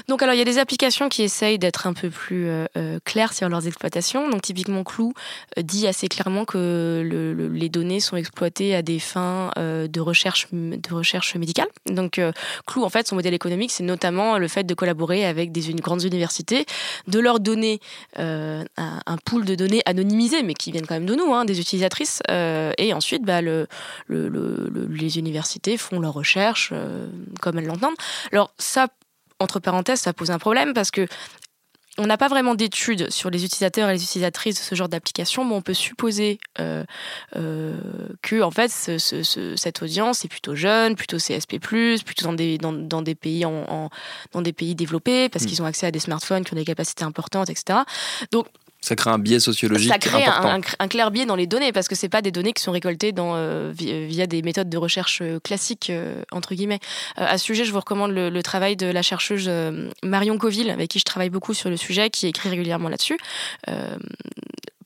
Donc, 0.07 0.23
alors, 0.23 0.33
il 0.33 0.37
y 0.37 0.41
a 0.41 0.45
des 0.45 0.57
applications 0.57 1.09
qui 1.09 1.21
essayent 1.21 1.59
d'être 1.59 1.87
un 1.87 1.93
peu 1.93 2.09
plus 2.09 2.47
euh, 2.47 2.65
euh, 2.77 2.99
claires 3.05 3.33
sur 3.33 3.47
leurs 3.49 3.67
exploitations. 3.67 4.29
Donc, 4.29 4.41
typiquement, 4.41 4.83
Clou 4.83 5.13
euh, 5.57 5.61
dit 5.61 5.87
assez 5.87 6.07
clairement 6.07 6.45
que 6.45 7.01
le, 7.05 7.47
les 7.49 7.69
données 7.69 7.99
sont 7.99 8.17
exploitées 8.17 8.75
à 8.75 8.81
des 8.81 8.99
fins 8.99 9.51
de, 9.57 9.99
recherche, 9.99 10.47
de 10.51 10.93
recherche 10.93 11.35
médicale. 11.35 11.67
Donc, 11.85 12.19
Clou, 12.65 12.83
en 12.83 12.89
fait, 12.89 13.07
son 13.07 13.15
modèle 13.15 13.33
économique, 13.33 13.71
c'est 13.71 13.83
notamment 13.83 14.30
le 14.37 14.47
fait 14.47 14.63
de 14.63 14.73
collaborer 14.73 15.25
avec 15.25 15.51
des 15.51 15.73
grandes 15.73 16.03
universités, 16.03 16.65
de 17.07 17.19
leur 17.19 17.39
donner 17.39 17.79
euh, 18.19 18.63
un, 18.77 19.17
pool 19.25 19.45
de 19.45 19.55
données 19.55 19.81
anonymisées, 19.85 20.43
mais 20.43 20.53
qui 20.53 20.71
viennent 20.71 20.87
quand 20.87 20.95
même 20.95 21.05
de 21.05 21.15
nous, 21.15 21.33
hein, 21.33 21.45
des 21.45 21.59
utilisatrices. 21.59 22.21
Euh, 22.29 22.71
et 22.77 22.93
ensuite, 22.93 23.23
bah, 23.23 23.41
le, 23.41 23.67
les 24.09 25.17
universités 25.17 25.77
font 25.77 25.99
leurs 25.99 26.13
recherches 26.13 26.71
euh, 26.73 27.07
comme 27.41 27.57
elles 27.57 27.65
l'entendent. 27.65 27.95
Alors 28.31 28.53
ça, 28.57 28.87
entre 29.39 29.59
parenthèses, 29.59 29.99
ça 29.99 30.13
pose 30.13 30.31
un 30.31 30.39
problème 30.39 30.73
parce 30.73 30.91
que 30.91 31.07
on 31.97 32.05
n'a 32.05 32.17
pas 32.17 32.29
vraiment 32.29 32.55
d'études 32.55 33.09
sur 33.09 33.29
les 33.29 33.43
utilisateurs 33.43 33.89
et 33.89 33.93
les 33.93 34.03
utilisatrices 34.03 34.55
de 34.55 34.61
ce 34.61 34.75
genre 34.75 34.87
d'application, 34.87 35.43
mais 35.43 35.53
on 35.53 35.61
peut 35.61 35.73
supposer 35.73 36.39
euh, 36.59 36.85
euh, 37.35 37.77
que 38.21 38.41
en 38.41 38.51
fait 38.51 38.69
cette 38.71 39.81
audience 39.81 40.23
est 40.23 40.29
plutôt 40.29 40.55
jeune, 40.55 40.95
plutôt 40.95 41.17
CSP+, 41.17 41.59
plutôt 41.59 42.25
dans 42.25 42.33
des 42.33 42.57
dans, 42.57 43.01
des 43.01 43.15
pays 43.15 43.45
en, 43.45 43.89
dans 44.31 44.41
des 44.41 44.53
pays 44.53 44.73
développés 44.73 45.27
parce 45.27 45.43
mm. 45.43 45.47
qu'ils 45.47 45.61
ont 45.61 45.65
accès 45.65 45.85
à 45.85 45.91
des 45.91 45.99
smartphones 45.99 46.45
qui 46.45 46.53
ont 46.53 46.57
des 46.57 46.65
capacités 46.65 47.03
importantes, 47.03 47.49
etc. 47.49 47.79
Donc 48.31 48.47
ça 48.81 48.95
crée 48.95 49.11
un 49.11 49.19
biais 49.19 49.39
sociologique. 49.39 49.91
Ça 49.91 49.99
crée 49.99 50.25
un, 50.25 50.87
clair 50.87 51.11
biais 51.11 51.25
dans 51.25 51.35
les 51.35 51.45
données 51.45 51.71
parce 51.71 51.87
que 51.87 51.95
c'est 51.95 52.09
pas 52.09 52.23
des 52.23 52.31
données 52.31 52.51
qui 52.53 52.63
sont 52.63 52.71
récoltées 52.71 53.11
dans, 53.11 53.33
euh, 53.35 53.71
via 53.75 54.25
des 54.25 54.41
méthodes 54.41 54.69
de 54.69 54.77
recherche 54.77 55.19
euh, 55.21 55.39
classiques 55.39 55.91
euh, 55.91 56.23
entre 56.31 56.55
guillemets. 56.55 56.79
à 57.15 57.37
ce 57.37 57.45
sujet, 57.45 57.63
je 57.63 57.71
vous 57.71 57.79
recommande 57.79 58.11
le, 58.11 58.41
travail 58.41 58.75
de 58.75 58.87
la 58.87 59.03
chercheuse 59.03 59.49
Marion 60.03 60.37
Coville 60.39 60.71
avec 60.71 60.89
qui 60.89 60.97
je 60.97 61.05
travaille 61.05 61.29
beaucoup 61.29 61.53
sur 61.53 61.69
le 61.69 61.77
sujet, 61.77 62.09
qui 62.09 62.25
écrit 62.25 62.49
régulièrement 62.49 62.89
là-dessus 62.89 63.17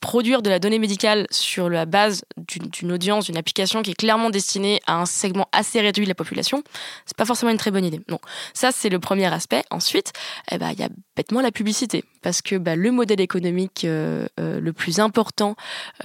produire 0.02 0.42
de 0.42 0.50
la 0.50 0.60
donnée 0.60 0.80
médicale 0.80 1.28
sur 1.32 1.70
la 1.70 1.86
base 1.86 2.24
d'une 2.38 2.92
audience, 2.92 3.26
d'une 3.26 3.38
application 3.38 3.82
qui 3.82 3.92
est 3.92 3.96
clairement 3.96 4.30
destinée 4.30 4.82
à 4.88 4.96
un 4.96 5.06
segment 5.06 5.48
assez 5.52 5.82
réduit 5.82 6.06
de 6.06 6.10
la 6.10 6.16
population, 6.16 6.64
c'est 7.06 7.18
pas 7.18 7.26
forcément 7.26 7.52
une 7.52 7.58
très 7.58 7.72
bonne 7.72 7.86
idée. 7.86 8.02
Donc 8.08 8.22
ça 8.54 8.72
c'est 8.72 8.90
le 8.90 9.00
premier 9.00 9.32
aspect. 9.34 9.64
Ensuite, 9.70 10.14
eh 10.52 10.58
ben, 10.58 10.72
il 10.72 10.80
y 10.80 10.84
a 10.84 10.90
bêtement 11.16 11.42
la 11.42 11.52
publicité 11.52 12.04
parce 12.26 12.42
que 12.42 12.56
bah, 12.56 12.76
le 12.76 12.90
modèle 12.90 13.22
économique 13.22 13.86
euh, 13.86 14.26
euh, 14.40 14.60
le 14.60 14.74
plus 14.74 15.00
important 15.00 15.56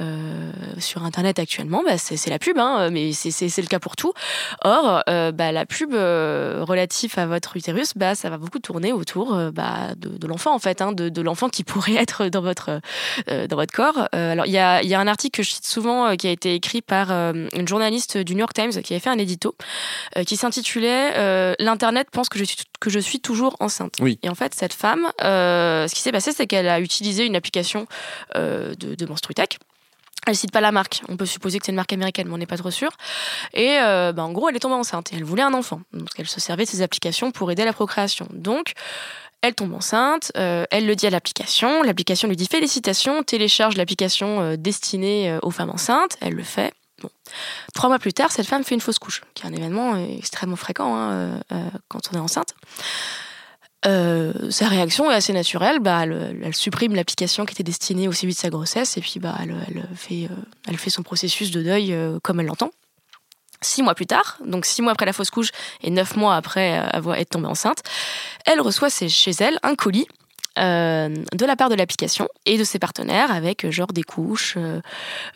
euh, 0.00 0.52
sur 0.76 1.02
Internet 1.02 1.38
actuellement, 1.38 1.82
bah, 1.82 1.96
c'est 1.96 2.28
la 2.28 2.38
pub, 2.38 2.58
hein, 2.58 2.90
mais 2.90 3.14
c'est 3.14 3.56
le 3.56 3.66
cas 3.66 3.78
pour 3.78 3.96
tout. 3.96 4.12
Or, 4.62 5.02
bah, 5.06 5.50
la 5.50 5.64
pub 5.64 5.94
relative 5.94 7.18
à 7.18 7.26
votre 7.26 7.56
utérus, 7.56 7.94
bah, 7.96 8.14
ça 8.14 8.28
va 8.28 8.36
beaucoup 8.36 8.58
tourner 8.58 8.92
autour 8.92 9.34
bah, 9.52 9.94
de, 9.96 10.26
l'enfant 10.26 10.54
en 10.54 10.58
fait, 10.58 10.82
hein, 10.82 10.92
de 10.92 11.22
l'enfant 11.22 11.48
qui 11.48 11.64
pourrait 11.70 11.94
être 11.94 12.26
dans 12.26 12.42
votre 12.42 12.80
dans 13.26 13.56
votre 13.56 13.72
corps. 13.80 14.08
alors, 14.12 14.46
il 14.46 14.52
y 14.52 14.58
a, 14.58 14.82
y 14.82 14.94
a, 14.94 15.00
un 15.00 15.06
article 15.06 15.38
que 15.38 15.42
je 15.42 15.50
cite 15.50 15.66
souvent 15.66 16.16
qui 16.16 16.26
a 16.26 16.30
été 16.30 16.54
écrit 16.54 16.82
par 16.82 17.10
une 17.10 17.68
journaliste 17.68 18.18
du 18.18 18.34
New 18.34 18.40
York 18.40 18.52
Times 18.54 18.70
qui 18.82 18.92
avait 18.92 19.00
fait 19.00 19.10
un 19.10 19.18
édito 19.18 19.54
qui 20.26 20.36
s'intitulait 20.36 21.54
L'internet 21.58 22.08
pense 22.10 22.28
que 22.28 22.38
je 22.38 22.44
suis 22.44 22.56
que 22.80 22.90
je 22.90 22.98
suis 22.98 23.20
toujours 23.20 23.56
enceinte. 23.60 23.96
Oui. 24.00 24.18
Et 24.22 24.28
en 24.28 24.34
fait, 24.34 24.54
cette 24.54 24.72
femme, 24.72 25.10
ce 25.20 25.94
qui 25.94 26.00
s'est 26.00 26.12
passé, 26.12 26.32
c'est 26.32 26.46
qu'elle 26.46 26.68
a 26.68 26.80
utilisé 26.80 27.26
une 27.26 27.36
application 27.36 27.86
euh, 28.36 28.74
de, 28.74 28.94
de 28.94 29.06
Menstrutech 29.06 29.58
Elle 30.26 30.36
cite 30.36 30.52
pas 30.52 30.60
la 30.60 30.72
marque. 30.72 31.02
On 31.08 31.16
peut 31.16 31.26
supposer 31.26 31.58
que 31.58 31.66
c'est 31.66 31.72
une 31.72 31.76
marque 31.76 31.92
américaine, 31.92 32.26
mais 32.28 32.34
on 32.34 32.38
n'est 32.38 32.46
pas 32.46 32.56
trop 32.56 32.70
sûr. 32.70 32.90
Et 33.54 33.76
bah, 33.78 34.22
en 34.22 34.32
gros, 34.32 34.48
elle 34.48 34.56
est 34.56 34.60
tombée 34.60 34.74
enceinte 34.74 35.12
et 35.12 35.16
elle 35.16 35.24
voulait 35.24 35.42
un 35.42 35.54
enfant. 35.54 35.82
Donc, 35.92 36.08
elle 36.18 36.28
se 36.28 36.40
servait 36.40 36.64
de 36.64 36.70
ces 36.70 36.82
applications 36.82 37.30
pour 37.30 37.50
aider 37.50 37.62
à 37.62 37.66
la 37.66 37.72
procréation. 37.72 38.26
Donc, 38.32 38.72
elle 39.42 39.54
tombe 39.54 39.74
enceinte, 39.74 40.32
elle 40.34 40.86
le 40.86 40.94
dit 40.94 41.06
à 41.06 41.10
l'application, 41.10 41.82
l'application 41.82 42.28
lui 42.28 42.36
dit 42.36 42.46
félicitations, 42.46 43.22
télécharge 43.22 43.76
l'application 43.76 44.56
destinée 44.56 45.38
aux 45.42 45.50
femmes 45.50 45.70
enceintes, 45.70 46.16
elle 46.20 46.34
le 46.34 46.42
fait. 46.42 46.72
Trois 47.74 47.88
mois 47.88 47.98
plus 47.98 48.12
tard, 48.12 48.30
cette 48.30 48.46
femme 48.46 48.64
fait 48.64 48.74
une 48.74 48.80
fausse 48.82 48.98
couche, 48.98 49.22
qui 49.34 49.44
est 49.44 49.46
un 49.46 49.52
événement 49.52 49.96
extrêmement 49.96 50.56
fréquent 50.56 50.94
hein, 50.94 51.40
quand 51.88 52.10
on 52.12 52.16
est 52.16 52.20
enceinte. 52.20 52.54
Euh, 53.86 54.50
sa 54.50 54.68
réaction 54.68 55.10
est 55.10 55.14
assez 55.14 55.32
naturelle. 55.32 55.80
Bah, 55.80 56.04
elle, 56.04 56.54
supprime 56.54 56.94
l'application 56.94 57.46
qui 57.46 57.52
était 57.52 57.62
destinée 57.62 58.08
au 58.08 58.12
suivi 58.12 58.34
de 58.34 58.38
sa 58.38 58.50
grossesse 58.50 58.96
et 58.96 59.00
puis 59.00 59.20
bah, 59.20 59.36
elle, 59.40 59.86
fait, 59.94 60.28
euh, 60.30 60.90
son 60.90 61.02
processus 61.02 61.50
de 61.50 61.62
deuil 61.62 61.92
euh, 61.92 62.18
comme 62.22 62.40
elle 62.40 62.46
l'entend. 62.46 62.70
Six 63.62 63.82
mois 63.82 63.94
plus 63.94 64.06
tard, 64.06 64.38
donc 64.44 64.64
six 64.64 64.80
mois 64.80 64.92
après 64.92 65.06
la 65.06 65.12
fausse 65.12 65.30
couche 65.30 65.50
et 65.82 65.90
neuf 65.90 66.16
mois 66.16 66.34
après 66.34 66.78
avoir 66.78 67.16
été 67.16 67.26
tombée 67.26 67.46
enceinte, 67.46 67.82
elle 68.46 68.60
reçoit 68.60 68.88
chez 68.88 69.32
elle 69.38 69.58
un 69.62 69.74
colis 69.74 70.06
de 70.56 71.46
la 71.46 71.56
part 71.56 71.68
de 71.68 71.74
l'application 71.74 72.28
et 72.46 72.58
de 72.58 72.64
ses 72.64 72.78
partenaires 72.78 73.30
avec 73.30 73.70
genre 73.70 73.92
des 73.92 74.02
couches, 74.02 74.56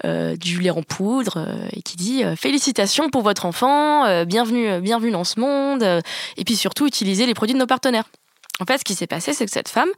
du 0.02 0.60
lait 0.60 0.70
en 0.70 0.82
poudre 0.82 1.46
et 1.72 1.82
qui 1.82 1.96
dit 1.96 2.24
félicitations 2.36 3.10
pour 3.10 3.22
votre 3.22 3.46
enfant, 3.46 4.24
bienvenue, 4.24 4.80
bienvenue 4.80 5.12
dans 5.12 5.24
ce 5.24 5.38
monde 5.38 5.82
et 5.82 6.44
puis 6.44 6.56
surtout 6.56 6.86
utilisez 6.86 7.26
les 7.26 7.34
produits 7.34 7.54
de 7.54 7.60
nos 7.60 7.66
partenaires. 7.66 8.04
En 8.60 8.66
fait, 8.66 8.78
ce 8.78 8.84
qui 8.84 8.94
s'est 8.94 9.06
passé, 9.06 9.32
c'est 9.32 9.46
que 9.46 9.52
cette 9.52 9.68
femme, 9.68 9.88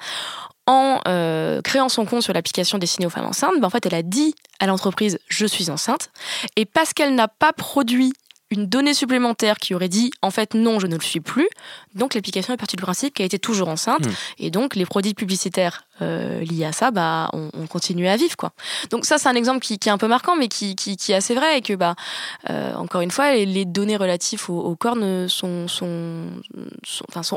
en 0.66 1.00
euh, 1.06 1.60
créant 1.62 1.88
son 1.88 2.04
compte 2.06 2.22
sur 2.22 2.32
l'application 2.32 2.78
destinée 2.78 3.06
aux 3.06 3.10
femmes 3.10 3.26
enceintes, 3.26 3.60
ben, 3.60 3.66
en 3.66 3.70
fait, 3.70 3.86
elle 3.86 3.94
a 3.94 4.02
dit 4.02 4.34
à 4.58 4.66
l'entreprise 4.66 5.18
je 5.28 5.46
suis 5.46 5.70
enceinte. 5.70 6.10
Et 6.56 6.64
parce 6.64 6.92
qu'elle 6.92 7.14
n'a 7.14 7.28
pas 7.28 7.52
produit 7.52 8.12
une 8.50 8.66
donnée 8.66 8.94
supplémentaire 8.94 9.58
qui 9.58 9.74
aurait 9.74 9.88
dit 9.88 10.12
en 10.22 10.30
fait 10.30 10.54
non, 10.54 10.78
je 10.78 10.86
ne 10.86 10.96
le 10.96 11.02
suis 11.02 11.20
plus. 11.20 11.48
Donc 11.94 12.14
l'application 12.14 12.54
est 12.54 12.56
partie 12.56 12.76
du 12.76 12.82
principe 12.82 13.14
qu'elle 13.14 13.26
était 13.26 13.38
toujours 13.38 13.68
enceinte. 13.68 14.06
Hmm. 14.06 14.12
Et 14.38 14.50
donc 14.50 14.76
les 14.76 14.86
produits 14.86 15.14
publicitaires 15.14 15.85
euh, 16.02 16.40
liés 16.40 16.64
à 16.64 16.72
ça, 16.72 16.90
bah, 16.90 17.30
on, 17.32 17.50
on, 17.54 17.66
continue 17.66 18.06
à 18.06 18.16
vivre. 18.16 18.36
Quoi. 18.36 18.52
Donc 18.90 19.06
ça, 19.06 19.18
c'est 19.18 19.28
un 19.28 19.34
exemple 19.34 19.60
qui, 19.60 19.74
est 19.74 19.88
un 19.88 19.98
peu 19.98 20.08
marquant, 20.08 20.36
mais 20.36 20.48
qui, 20.48 20.74
est 21.08 21.14
assez 21.14 21.34
vrai. 21.34 21.58
Et 21.58 21.62
que, 21.62 21.72
bah, 21.74 21.94
euh, 22.50 22.74
encore 22.74 23.00
une 23.00 23.10
fois, 23.10 23.34
les, 23.34 23.64
données 23.64 23.96
relatives 23.96 24.44
au, 24.48 24.58
au 24.58 24.76
corps 24.76 24.96
sont, 25.28 25.66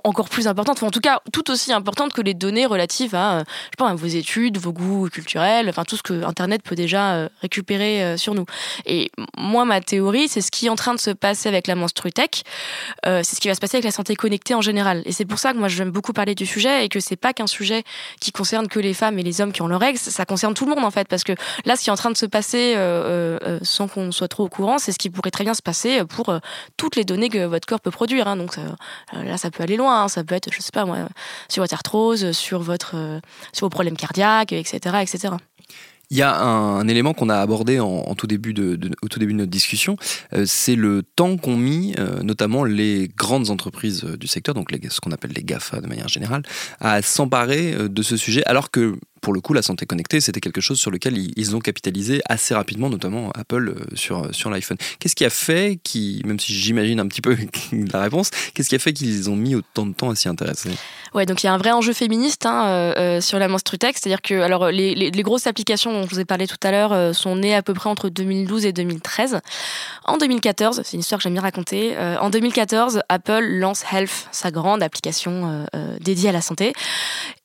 encore 0.03 0.29
plus 0.29 0.47
importantes, 0.47 0.83
en 0.83 0.91
tout 0.91 0.99
cas 0.99 1.21
tout 1.31 1.49
aussi 1.51 1.73
importantes 1.73 2.13
que 2.13 2.21
les 2.21 2.33
données 2.33 2.65
relatives 2.65 3.15
à, 3.15 3.39
euh, 3.39 3.43
je 3.47 3.53
sais 3.53 3.69
pas, 3.77 3.93
vos 3.93 4.07
études, 4.07 4.57
vos 4.57 4.73
goûts 4.73 5.09
culturels, 5.09 5.69
enfin 5.69 5.83
tout 5.83 5.97
ce 5.97 6.03
que 6.03 6.23
Internet 6.23 6.61
peut 6.61 6.75
déjà 6.75 7.13
euh, 7.13 7.29
récupérer 7.41 8.17
sur 8.17 8.35
nous. 8.35 8.45
Et 8.85 9.11
moi, 9.37 9.65
ma 9.65 9.81
théorie, 9.81 10.27
c'est 10.27 10.41
ce 10.41 10.51
qui 10.51 10.67
est 10.67 10.69
en 10.69 10.75
train 10.75 10.93
de 10.93 10.99
se 10.99 11.11
passer 11.11 11.49
avec 11.49 11.67
la 11.67 11.75
menstrutech, 11.75 12.43
c'est 13.03 13.23
ce 13.23 13.39
qui 13.39 13.47
va 13.47 13.55
se 13.55 13.59
passer 13.59 13.77
avec 13.77 13.85
la 13.85 13.91
santé 13.91 14.15
connectée 14.15 14.53
en 14.53 14.61
général. 14.61 15.01
Et 15.05 15.11
c'est 15.11 15.25
pour 15.25 15.39
ça 15.39 15.53
que 15.53 15.57
moi 15.57 15.67
j'aime 15.67 15.91
beaucoup 15.91 16.13
parler 16.13 16.35
du 16.35 16.45
sujet 16.45 16.85
et 16.85 16.89
que 16.89 16.99
c'est 16.99 17.15
pas 17.15 17.33
qu'un 17.33 17.47
sujet 17.47 17.83
qui 18.19 18.31
concerne 18.31 18.48
que 18.69 18.79
les 18.79 18.93
femmes 18.93 19.19
et 19.19 19.23
les 19.23 19.41
hommes 19.41 19.51
qui 19.51 19.61
ont 19.61 19.67
leurs 19.67 19.79
règles, 19.79 19.97
ça 19.97 20.25
concerne 20.25 20.53
tout 20.53 20.65
le 20.65 20.75
monde 20.75 20.83
en 20.83 20.91
fait, 20.91 21.07
parce 21.07 21.23
que 21.23 21.33
là, 21.65 21.75
ce 21.75 21.83
qui 21.83 21.89
est 21.89 21.93
en 21.93 21.95
train 21.95 22.11
de 22.11 22.17
se 22.17 22.25
passer 22.25 22.73
euh, 22.75 23.37
euh, 23.43 23.59
sans 23.61 23.87
qu'on 23.87 24.11
soit 24.11 24.27
trop 24.27 24.45
au 24.45 24.49
courant, 24.49 24.77
c'est 24.77 24.91
ce 24.91 24.99
qui 24.99 25.09
pourrait 25.09 25.31
très 25.31 25.43
bien 25.43 25.53
se 25.53 25.61
passer 25.61 26.03
pour 26.05 26.33
toutes 26.77 26.95
les 26.95 27.05
données 27.05 27.29
que 27.29 27.45
votre 27.45 27.67
corps 27.67 27.81
peut 27.81 27.91
produire. 27.91 28.27
Hein. 28.27 28.35
Donc 28.35 28.57
là, 29.13 29.37
ça 29.37 29.51
peut 29.51 29.63
aller 29.63 29.77
loin, 29.77 30.03
hein. 30.03 30.07
ça 30.07 30.23
peut 30.23 30.35
être, 30.35 30.51
je 30.51 30.61
sais 30.61 30.71
pas 30.73 30.85
moi, 30.85 30.97
sur 31.47 31.63
votre 31.63 31.73
arthrose, 31.73 32.31
sur 32.31 32.59
votre, 32.59 32.95
sur 33.53 33.65
vos 33.65 33.69
problèmes 33.69 33.97
cardiaques, 33.97 34.53
etc., 34.53 34.97
etc. 35.01 35.33
Il 36.11 36.17
y 36.17 36.23
a 36.23 36.35
un, 36.41 36.87
élément 36.87 37.13
qu'on 37.13 37.29
a 37.29 37.37
abordé 37.37 37.79
au 37.79 38.15
tout 38.17 38.25
début 38.25 38.53
de 38.53 38.79
notre 38.81 39.51
discussion, 39.51 39.95
euh, 40.33 40.43
c'est 40.47 40.75
le 40.75 41.03
temps 41.03 41.37
qu'ont 41.37 41.55
mis 41.55 41.93
euh, 41.99 42.23
notamment 42.23 42.63
les 42.63 43.09
grandes 43.15 43.51
entreprises 43.51 44.03
euh, 44.03 44.17
du 44.17 44.25
secteur, 44.25 44.55
donc 44.55 44.71
ce 44.89 44.99
qu'on 44.99 45.11
appelle 45.11 45.31
les 45.35 45.43
GAFA 45.43 45.81
de 45.81 45.87
manière 45.87 46.07
générale, 46.07 46.41
à 46.79 47.03
s'emparer 47.03 47.75
de 47.89 48.01
ce 48.01 48.17
sujet, 48.17 48.43
alors 48.45 48.71
que 48.71 48.95
pour 49.21 49.33
le 49.33 49.41
coup, 49.41 49.53
la 49.53 49.61
santé 49.61 49.85
connectée, 49.85 50.21
c'était 50.21 50.39
quelque 50.39 50.61
chose 50.61 50.79
sur 50.79 50.91
lequel 50.91 51.17
ils 51.17 51.55
ont 51.55 51.59
capitalisé 51.59 52.21
assez 52.27 52.53
rapidement, 52.53 52.89
notamment 52.89 53.31
Apple 53.31 53.75
sur, 53.95 54.33
sur 54.33 54.49
l'iPhone. 54.49 54.77
Qu'est-ce 54.99 55.15
qui 55.15 55.25
a 55.25 55.29
fait, 55.29 55.79
qui, 55.83 56.21
même 56.25 56.39
si 56.39 56.53
j'imagine 56.53 56.99
un 56.99 57.07
petit 57.07 57.21
peu 57.21 57.37
la 57.71 58.01
réponse, 58.01 58.31
qu'est-ce 58.53 58.69
qui 58.69 58.75
a 58.75 58.79
fait 58.79 58.93
qu'ils 58.93 59.29
ont 59.29 59.35
mis 59.35 59.55
autant 59.55 59.85
de 59.85 59.93
temps 59.93 60.09
à 60.09 60.15
s'y 60.15 60.27
intéresser? 60.27 60.71
Ouais, 61.13 61.25
donc 61.25 61.41
il 61.43 61.47
y 61.47 61.49
a 61.49 61.53
un 61.53 61.57
vrai 61.57 61.71
enjeu 61.71 61.93
féministe 61.93 62.45
hein, 62.45 62.67
euh, 62.67 62.93
euh, 62.97 63.21
sur 63.21 63.39
la 63.39 63.47
menstrutech, 63.47 63.97
c'est-à-dire 63.97 64.21
que 64.21 64.41
alors 64.41 64.69
les, 64.69 64.93
les, 64.93 65.23
grosses 65.23 65.47
applications 65.47 65.91
dont 65.91 66.03
je 66.03 66.09
vous 66.09 66.19
ai 66.19 66.25
parlé 66.25 66.47
tout 66.47 66.57
à 66.63 66.71
l'heure 66.71 66.93
euh, 66.93 67.13
sont 67.13 67.35
nées 67.35 67.55
à 67.55 67.63
peu 67.63 67.73
près 67.73 67.89
entre 67.89 68.09
2012 68.09 68.65
et 68.65 68.73
2013. 68.73 69.39
En 70.05 70.17
2014, 70.17 70.81
c'est 70.83 70.93
une 70.93 70.99
histoire 70.99 71.19
que 71.19 71.23
j'aime 71.23 71.33
bien 71.33 71.41
raconter. 71.41 71.95
en 71.97 72.29
2014, 72.29 73.01
Apple 73.09 73.43
lance 73.43 73.83
Health, 73.91 74.27
sa 74.31 74.49
grande 74.51 74.81
application 74.81 75.65
dédiée 75.99 76.29
à 76.29 76.31
la 76.31 76.41
santé. 76.41 76.73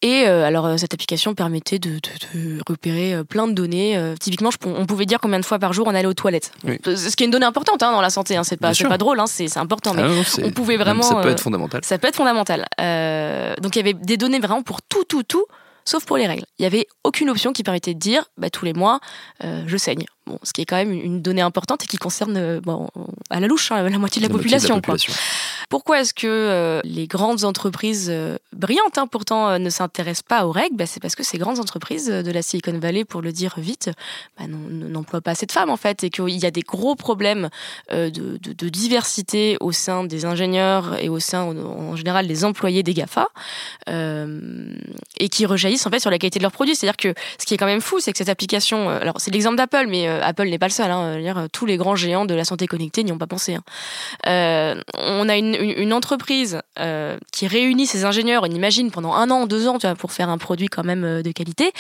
Et 0.01 0.25
alors 0.25 0.79
cette 0.79 0.95
application 0.95 1.35
permettait 1.65 1.79
de, 1.79 1.95
de, 1.95 2.57
de 2.57 2.61
repérer 2.69 3.25
plein 3.25 3.47
de 3.47 3.53
données. 3.53 3.99
typiquement, 4.21 4.51
je, 4.51 4.59
on 4.65 4.87
pouvait 4.87 5.07
dire 5.07 5.19
combien 5.21 5.41
de 5.41 5.45
fois 5.45 5.59
par 5.59 5.73
jour 5.73 5.87
on 5.87 5.95
allait 5.95 6.07
aux 6.07 6.15
toilettes. 6.15 6.53
Ce 6.85 7.17
qui 7.17 7.25
est 7.25 7.27
une 7.27 7.33
donnée 7.33 7.47
importante 7.47 7.83
hein, 7.83 7.93
dans 7.93 8.01
la 8.01 8.11
santé. 8.11 8.37
Hein, 8.37 8.45
c'est 8.45 8.57
pas, 8.57 8.73
pas 8.73 8.99
drôle, 8.99 9.21
hein, 9.21 9.27
c'est 9.27 9.57
important, 9.57 9.95
mais 9.95 10.03
ah 10.05 10.43
on 10.43 10.51
pouvait 10.51 10.77
vraiment. 10.77 11.03
Ça 11.03 11.17
peut 11.17 11.29
être 11.29 11.41
fondamental. 11.41 11.81
Ça 11.85 11.99
peut 11.99 12.09
être 12.09 12.17
fondamental. 12.17 12.67
Euh, 12.81 13.55
donc 13.57 13.77
il 13.77 13.79
y 13.79 13.83
avait 13.83 13.95
des 13.95 14.17
données 14.17 14.41
vraiment 14.41 14.63
pour 14.63 14.83
tout, 14.83 15.05
tout, 15.05 15.23
tout, 15.23 15.47
sauf 15.85 16.05
pour 16.05 16.17
les 16.17 16.27
règles. 16.27 16.45
Il 16.59 16.63
n'y 16.63 16.67
avait 16.67 16.87
aucune 17.03 17.31
option 17.31 17.53
qui 17.53 17.63
permettait 17.63 17.95
de 17.95 17.99
dire, 17.99 18.25
bah, 18.39 18.51
tous 18.51 18.65
les 18.65 18.73
mois, 18.73 19.01
euh, 19.45 19.65
je 19.67 19.77
saigne. 19.77 20.05
Bon, 20.27 20.39
ce 20.43 20.53
qui 20.53 20.63
est 20.63 20.65
quand 20.65 20.77
même 20.77 20.93
une 20.93 21.21
donnée 21.21 21.43
importante 21.43 21.85
et 21.85 21.87
qui 21.87 21.99
concerne 21.99 22.37
euh, 22.37 22.61
bon, 22.61 22.89
à 23.31 23.41
la 23.41 23.47
louche 23.47 23.71
hein, 23.73 23.89
la 23.89 23.99
moitié 23.99 24.23
de 24.23 24.27
la, 24.27 24.33
population. 24.33 24.81
Pourquoi 25.69 26.01
est-ce 26.01 26.15
que 26.15 26.27
euh, 26.27 26.81
les 26.85 27.07
grandes 27.07 27.45
entreprises 27.45 28.09
euh, 28.11 28.37
brillantes, 28.53 28.99
hein, 28.99 29.07
pourtant, 29.07 29.59
ne 29.59 29.71
s'intéressent 29.71 30.23
pas 30.23 30.47
aux 30.47 30.53
règles? 30.53 30.77
Bah, 30.77 30.87
C'est 30.87 31.01
parce 31.01 31.15
que 31.15 31.23
ces 31.23 31.39
grandes 31.39 31.61
entreprises 31.61 32.07
de 32.07 32.31
la 32.31 32.43
Silicon 32.43 32.79
Valley, 32.79 33.05
pour 33.05 33.23
le 33.23 33.33
dire 33.33 33.55
vite, 33.59 33.91
bah, 34.39 34.47
n'emploient 34.49 35.21
pas 35.21 35.33
assez 35.33 35.47
de 35.47 35.53
femmes 35.53 35.71
en 35.71 35.77
fait, 35.77 36.05
et 36.05 36.11
qu'il 36.11 36.29
y 36.29 36.47
a 36.47 36.51
des 36.51 36.63
gros 36.63 36.95
problèmes 36.95 37.49
de, 37.91 38.69
diversité 38.69 39.57
au 39.61 39.73
sein 39.73 40.05
des 40.05 40.25
ingénieurs 40.25 41.01
et 41.01 41.09
au 41.09 41.21
sein, 41.21 41.43
en 41.43 41.97
général, 41.97 42.27
des 42.27 42.45
employés 42.45 42.83
des 42.83 42.95
Gafa, 42.95 43.29
et 43.87 45.29
qui 45.29 45.47
rejaillissent 45.47 45.87
en 45.87 45.91
fait 45.91 46.01
sur 46.01 46.11
la 46.11 46.19
qualité 46.19 46.39
de 46.39 46.45
leurs 46.45 46.53
produits. 46.53 46.75
C'est-à-dire 46.75 46.97
que 46.97 47.15
ce 47.39 47.47
qui 47.47 47.55
est 47.55 47.57
quand 47.57 47.67
même 47.67 47.81
fou, 47.81 48.01
c'est 48.01 48.13
que 48.13 48.19
cette 48.19 48.29
application, 48.29 48.89
alors 48.89 49.15
c'est 49.19 49.33
l'exemple 49.33 49.57
d'Apple, 49.57 49.87
mais 49.89 50.09
euh, 50.09 50.21
Apple 50.23 50.49
n'est 50.49 50.59
pas 50.59 50.67
le 50.67 50.73
seul. 50.73 50.91
Hein, 50.91 51.47
tous 51.53 51.67
les 51.67 51.77
grands 51.77 51.97
géants 51.97 52.25
de 52.25 52.35
la 52.35 52.45
santé 52.45 52.67
connectée 52.67 53.05
n'y 53.05 53.13
ont 53.13 53.19
pas 53.19 53.27
pensé. 53.27 53.55
Hein. 53.55 53.65
Euh, 54.27 54.81
on 54.97 55.29
a 55.29 55.37
une, 55.37 55.54
entreprise 55.93 56.61
euh, 56.79 57.19
qui 57.33 57.47
réunit 57.47 57.87
ses 57.87 58.05
ingénieurs, 58.05 58.43
on 58.43 58.51
imagine, 58.51 58.91
pendant 58.91 59.15
un 59.15 59.31
an, 59.31 59.47
deux 59.47 59.69
ans, 59.69 59.79
tu 59.79 59.87
vois, 59.87 59.97
pour 59.97 60.13
faire 60.13 60.29
un 60.29 60.39
produit 60.39 60.69
quand 60.69 60.85
même 60.85 61.23
de 61.23 61.33
qualité. 61.33 61.73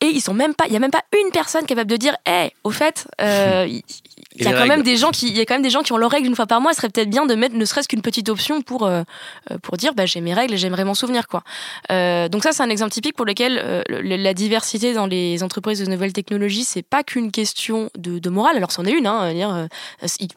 Et 0.00 0.06
ils 0.06 0.20
sont 0.20 0.34
même 0.34 0.54
pas, 0.54 0.64
il 0.66 0.72
y 0.72 0.76
a 0.76 0.80
même 0.80 0.90
pas 0.90 1.04
une 1.20 1.30
personne 1.32 1.66
capable 1.66 1.90
de 1.90 1.96
dire, 1.96 2.16
hé, 2.26 2.52
au 2.64 2.70
fait, 2.70 3.08
il 3.20 4.44
y 4.44 4.46
a 4.46 4.52
quand 4.52 4.66
même 4.66 4.82
des 4.82 4.96
gens 4.96 5.10
qui, 5.10 5.28
il 5.28 5.36
y 5.36 5.40
a 5.40 5.44
quand 5.44 5.54
même 5.54 5.62
des 5.62 5.70
gens 5.70 5.82
qui 5.82 5.92
ont 5.92 5.96
leurs 5.96 6.10
règles 6.10 6.28
une 6.28 6.36
fois 6.36 6.46
par 6.46 6.60
mois. 6.60 6.72
Ce 6.72 6.78
serait 6.78 6.88
peut-être 6.88 7.10
bien 7.10 7.26
de 7.26 7.34
mettre 7.34 7.56
ne 7.56 7.64
serait-ce 7.64 7.88
qu'une 7.88 8.02
petite 8.02 8.28
option 8.28 8.62
pour 8.62 8.86
euh, 8.86 9.02
euh, 9.50 9.58
pour 9.58 9.76
dire, 9.76 9.94
bah, 9.94 10.06
j'ai 10.06 10.20
mes 10.20 10.34
règles 10.34 10.54
et 10.54 10.58
j'aimerais 10.58 10.84
m'en 10.84 10.94
souvenir, 10.94 11.26
quoi. 11.26 11.42
Euh, 11.90 12.28
donc 12.28 12.42
ça, 12.42 12.52
c'est 12.52 12.62
un 12.62 12.70
exemple 12.70 12.92
typique 12.92 13.16
pour 13.16 13.26
lequel 13.26 13.60
euh, 13.62 13.82
la 13.88 14.34
diversité 14.34 14.94
dans 14.94 15.06
les 15.06 15.42
entreprises 15.42 15.80
de 15.80 15.86
nouvelles 15.86 16.12
technologies, 16.12 16.64
c'est 16.64 16.82
pas 16.82 17.02
qu'une 17.02 17.30
question 17.30 17.90
de, 17.96 18.18
de, 18.18 18.30
morale. 18.30 18.56
Alors 18.56 18.72
c'en 18.72 18.84
est 18.84 18.92
une, 18.92 19.06
hein. 19.06 19.32
Dire, 19.32 19.54
euh, 19.54 19.66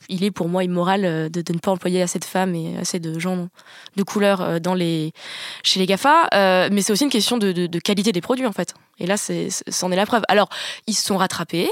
il, 0.09 0.23
est 0.23 0.31
pour 0.31 0.49
moi 0.49 0.63
immoral 0.63 1.29
de, 1.31 1.41
de, 1.41 1.53
ne 1.53 1.59
pas 1.59 1.71
employer 1.71 2.01
assez 2.01 2.19
de 2.19 2.25
femmes 2.25 2.55
et 2.55 2.77
assez 2.79 2.99
de 2.99 3.19
gens 3.19 3.47
de 3.95 4.03
couleur 4.03 4.59
dans 4.59 4.73
les 4.73 5.13
chez 5.63 5.79
les 5.79 5.85
Gafa, 5.85 6.27
mais 6.71 6.81
c'est 6.81 6.93
aussi 6.93 7.03
une 7.03 7.09
question 7.09 7.37
de, 7.37 7.51
de, 7.51 7.67
de 7.67 7.79
qualité 7.79 8.11
des 8.11 8.21
produits 8.21 8.45
en 8.45 8.51
fait. 8.51 8.73
Et 8.99 9.07
là, 9.07 9.17
c'est, 9.17 9.49
c'en 9.51 9.91
est 9.91 9.95
la 9.95 10.05
preuve. 10.05 10.23
Alors, 10.27 10.49
ils 10.87 10.93
se 10.93 11.03
sont 11.03 11.17
rattrapés. 11.17 11.69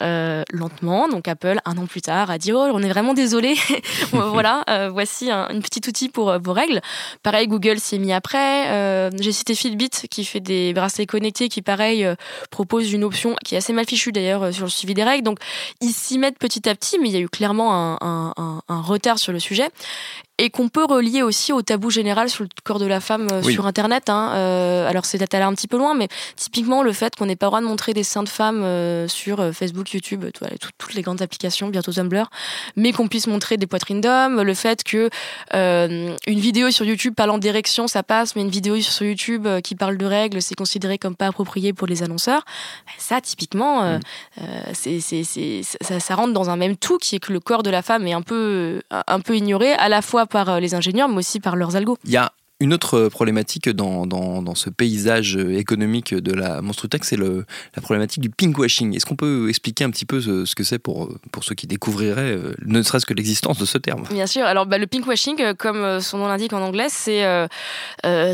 Euh, 0.00 0.42
lentement. 0.50 1.06
Donc 1.06 1.28
Apple, 1.28 1.58
un 1.66 1.76
an 1.76 1.84
plus 1.84 2.00
tard, 2.00 2.30
a 2.30 2.38
dit 2.38 2.50
oh 2.50 2.66
on 2.72 2.82
est 2.82 2.88
vraiment 2.88 3.12
désolé. 3.12 3.54
voilà, 4.10 4.64
euh, 4.70 4.88
voici 4.90 5.30
un, 5.30 5.48
une 5.50 5.60
petit 5.60 5.86
outil 5.86 6.08
pour 6.08 6.30
euh, 6.30 6.38
vos 6.38 6.54
règles. 6.54 6.80
Pareil, 7.22 7.46
Google 7.46 7.78
s'y 7.78 7.96
est 7.96 7.98
mis 7.98 8.12
après. 8.12 9.10
J'ai 9.20 9.32
cité 9.32 9.54
Fitbit 9.54 9.90
qui 10.10 10.24
fait 10.24 10.40
des 10.40 10.72
bracelets 10.72 11.06
connectés, 11.06 11.50
qui 11.50 11.60
pareil 11.60 12.06
propose 12.50 12.90
une 12.90 13.04
option 13.04 13.36
qui 13.44 13.54
est 13.54 13.58
assez 13.58 13.74
mal 13.74 13.84
fichue 13.86 14.12
d'ailleurs 14.12 14.52
sur 14.52 14.64
le 14.64 14.70
suivi 14.70 14.94
des 14.94 15.04
règles. 15.04 15.24
Donc 15.24 15.38
ils 15.82 15.92
s'y 15.92 16.18
mettent 16.18 16.38
petit 16.38 16.68
à 16.68 16.74
petit, 16.74 16.98
mais 16.98 17.08
il 17.08 17.12
y 17.12 17.18
a 17.18 17.20
eu 17.20 17.28
clairement 17.28 17.74
un, 17.74 18.32
un, 18.36 18.62
un 18.66 18.80
retard 18.80 19.18
sur 19.18 19.32
le 19.32 19.40
sujet. 19.40 19.68
Et 20.42 20.50
qu'on 20.50 20.68
peut 20.68 20.84
relier 20.84 21.22
aussi 21.22 21.52
au 21.52 21.62
tabou 21.62 21.88
général 21.88 22.28
sur 22.28 22.42
le 22.42 22.48
corps 22.64 22.80
de 22.80 22.86
la 22.86 22.98
femme 22.98 23.28
sur 23.44 23.64
Internet. 23.64 24.10
Hein. 24.10 24.32
alors 24.88 25.04
c'est 25.04 25.16
peut-être 25.18 25.36
un 25.36 25.54
petit 25.54 25.68
peu 25.68 25.78
loin, 25.78 25.94
mais 25.94 26.08
typiquement 26.34 26.82
le 26.82 26.92
fait 26.92 27.14
qu'on 27.14 27.26
n'ait 27.26 27.36
pas 27.36 27.46
le 27.46 27.50
droit 27.50 27.60
de 27.60 27.66
montrer 27.66 27.94
des 27.94 28.02
seins 28.02 28.24
de 28.24 28.28
femmes 28.28 28.66
sur 29.08 29.54
Facebook, 29.54 29.92
YouTube, 29.92 30.24
toutes 30.78 30.94
les 30.94 31.02
grandes 31.02 31.22
applications, 31.22 31.68
bientôt 31.68 31.92
Tumblr, 31.92 32.28
mais 32.74 32.90
qu'on 32.90 33.06
puisse 33.06 33.28
montrer 33.28 33.56
des 33.56 33.68
poitrines 33.68 34.00
d'hommes, 34.00 34.42
le 34.42 34.54
fait 34.54 34.82
que 34.82 35.10
une 35.52 36.40
vidéo 36.40 36.72
sur 36.72 36.84
YouTube 36.84 37.14
parlant 37.14 37.38
d'érection 37.38 37.86
ça 37.86 38.02
passe, 38.02 38.34
mais 38.34 38.42
une 38.42 38.50
vidéo 38.50 38.80
sur 38.80 39.06
YouTube 39.06 39.46
qui 39.62 39.76
parle 39.76 39.96
de 39.96 40.06
règles 40.06 40.42
c'est 40.42 40.56
considéré 40.56 40.98
comme 40.98 41.14
pas 41.14 41.28
approprié 41.28 41.72
pour 41.72 41.86
les 41.86 42.02
annonceurs. 42.02 42.44
Ça 42.98 43.20
typiquement, 43.20 43.82
mm. 43.82 44.00
c'est, 44.72 45.00
ça, 45.80 46.00
ça 46.00 46.14
rentre 46.16 46.32
dans 46.32 46.50
un 46.50 46.56
même 46.56 46.76
tout 46.76 46.98
qui 46.98 47.14
est 47.14 47.20
que 47.20 47.32
le 47.32 47.38
corps 47.38 47.62
de 47.62 47.70
la 47.70 47.82
femme 47.82 48.08
est 48.08 48.12
un 48.12 48.22
peu, 48.22 48.82
un 48.90 49.20
peu 49.20 49.36
ignoré, 49.36 49.72
à 49.74 49.88
la 49.88 50.02
fois 50.02 50.26
par 50.32 50.48
euh, 50.48 50.58
les 50.58 50.74
ingénieurs, 50.74 51.08
mais 51.08 51.18
aussi 51.18 51.38
par 51.38 51.54
leurs 51.54 51.76
algos. 51.76 51.98
Une 52.62 52.72
autre 52.72 53.08
problématique 53.08 53.68
dans, 53.68 54.06
dans, 54.06 54.54
ce 54.54 54.70
paysage 54.70 55.36
économique 55.36 56.14
de 56.14 56.32
la 56.32 56.62
monstrutech, 56.62 57.04
c'est 57.04 57.16
la 57.16 57.82
problématique 57.82 58.20
du 58.20 58.30
pinkwashing. 58.30 58.94
Est-ce 58.94 59.06
qu'on 59.06 59.16
peut 59.16 59.48
expliquer 59.48 59.84
un 59.84 59.90
petit 59.90 60.04
peu 60.04 60.20
ce, 60.20 60.54
que 60.54 60.62
c'est 60.62 60.78
pour, 60.78 61.08
pour 61.30 61.44
ceux 61.44 61.54
qui 61.54 61.66
découvriraient 61.66 62.32
euh, 62.32 62.54
ne 62.64 62.82
serait-ce 62.82 63.06
que 63.06 63.14
l'existence 63.14 63.58
de 63.58 63.64
ce 63.64 63.78
terme? 63.78 64.04
Bien 64.10 64.26
sûr. 64.26 64.44
Alors, 64.44 64.66
bah, 64.66 64.78
le 64.78 64.86
pinkwashing, 64.86 65.40
euh, 65.40 65.54
comme 65.54 65.78
euh, 65.78 66.00
son 66.00 66.18
nom 66.18 66.28
l'indique 66.28 66.52
en 66.52 66.62
anglais, 66.62 66.88
c'est 66.88 67.22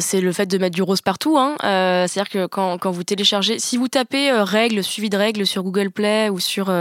c'est 0.00 0.20
le 0.20 0.32
fait 0.32 0.46
de 0.46 0.58
mettre 0.58 0.74
du 0.74 0.82
rose 0.82 1.00
partout. 1.00 1.38
Hein. 1.38 1.56
C'est-à-dire 1.60 2.28
que 2.28 2.46
quand, 2.46 2.78
quand, 2.78 2.90
vous 2.90 3.04
téléchargez, 3.04 3.58
si 3.58 3.76
vous 3.76 3.88
tapez 3.88 4.30
règles, 4.32 4.82
suivi 4.82 5.10
de 5.10 5.16
règles 5.16 5.46
sur 5.46 5.62
Google 5.62 5.90
Play 5.90 6.30
ou 6.30 6.38
sur, 6.38 6.72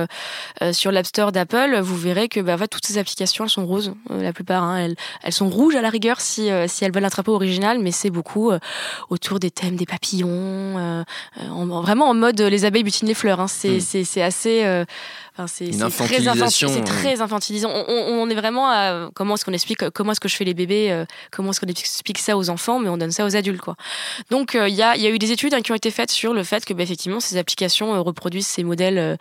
sur 0.71 0.91
l'App 0.91 1.05
Store 1.05 1.31
d'Apple, 1.31 1.79
vous 1.81 1.97
verrez 1.97 2.29
que 2.29 2.39
bah, 2.39 2.57
toutes 2.67 2.85
ces 2.85 2.97
applications, 2.97 3.43
elles 3.43 3.49
sont 3.49 3.65
roses, 3.65 3.93
la 4.09 4.33
plupart. 4.33 4.63
Hein. 4.63 4.77
Elles, 4.77 4.95
elles, 5.23 5.33
sont 5.33 5.49
rouges 5.49 5.75
à 5.75 5.81
la 5.81 5.89
rigueur 5.89 6.21
si, 6.21 6.49
si 6.67 6.85
elles 6.85 6.93
veulent 6.93 7.05
attraper 7.05 7.31
original, 7.37 7.79
mais 7.79 7.91
c'est 7.91 8.09
beaucoup 8.09 8.51
euh, 8.51 8.59
autour 9.09 9.39
des 9.39 9.51
thèmes 9.51 9.75
des 9.75 9.85
papillons, 9.85 10.29
euh, 10.29 11.03
euh, 11.41 11.81
vraiment 11.81 12.09
en 12.09 12.13
mode 12.13 12.39
les 12.41 12.65
abeilles 12.65 12.83
butinent 12.83 13.07
les 13.07 13.13
fleurs. 13.13 13.39
Hein. 13.39 13.47
C'est 13.47 13.77
hmm. 13.77 14.21
assez 14.21 14.85
c'est 15.45 15.71
très, 16.83 17.21
infantilisant. 17.21 17.69
On, 17.69 18.29
est 18.29 18.35
vraiment 18.35 18.69
à 18.69 19.09
comment 19.13 19.35
est-ce 19.35 19.45
qu'on 19.45 19.53
explique, 19.53 19.89
comment 19.91 20.11
est-ce 20.11 20.19
que 20.19 20.27
je 20.27 20.35
fais 20.35 20.43
les 20.43 20.53
bébés, 20.55 20.91
euh, 20.91 21.05
comment 21.31 21.51
est-ce 21.51 21.61
qu'on 21.61 21.67
explique 21.67 22.17
ça 22.17 22.35
aux 22.35 22.49
enfants, 22.49 22.79
mais 22.79 22.89
on 22.89 22.97
donne 22.97 23.11
ça 23.11 23.25
aux 23.25 23.35
adultes. 23.35 23.61
Quoi. 23.61 23.75
Donc 24.31 24.53
il 24.55 24.59
euh, 24.59 24.69
y, 24.69 24.81
a, 24.81 25.09
eu 25.09 25.19
des 25.19 25.31
études 25.31 25.53
hein, 25.53 25.61
qui 25.61 25.71
ont 25.71 25.75
été 25.75 25.91
faites 25.91 26.11
sur 26.11 26.33
le 26.33 26.43
fait 26.43 26.65
que 26.65 26.73
bah, 26.73 26.83
effectivement 26.83 27.19
ces 27.19 27.37
applications 27.37 27.93
euh, 27.93 27.99
reproduisent 27.99 28.47
ces 28.47 28.63
modèles 28.63 29.17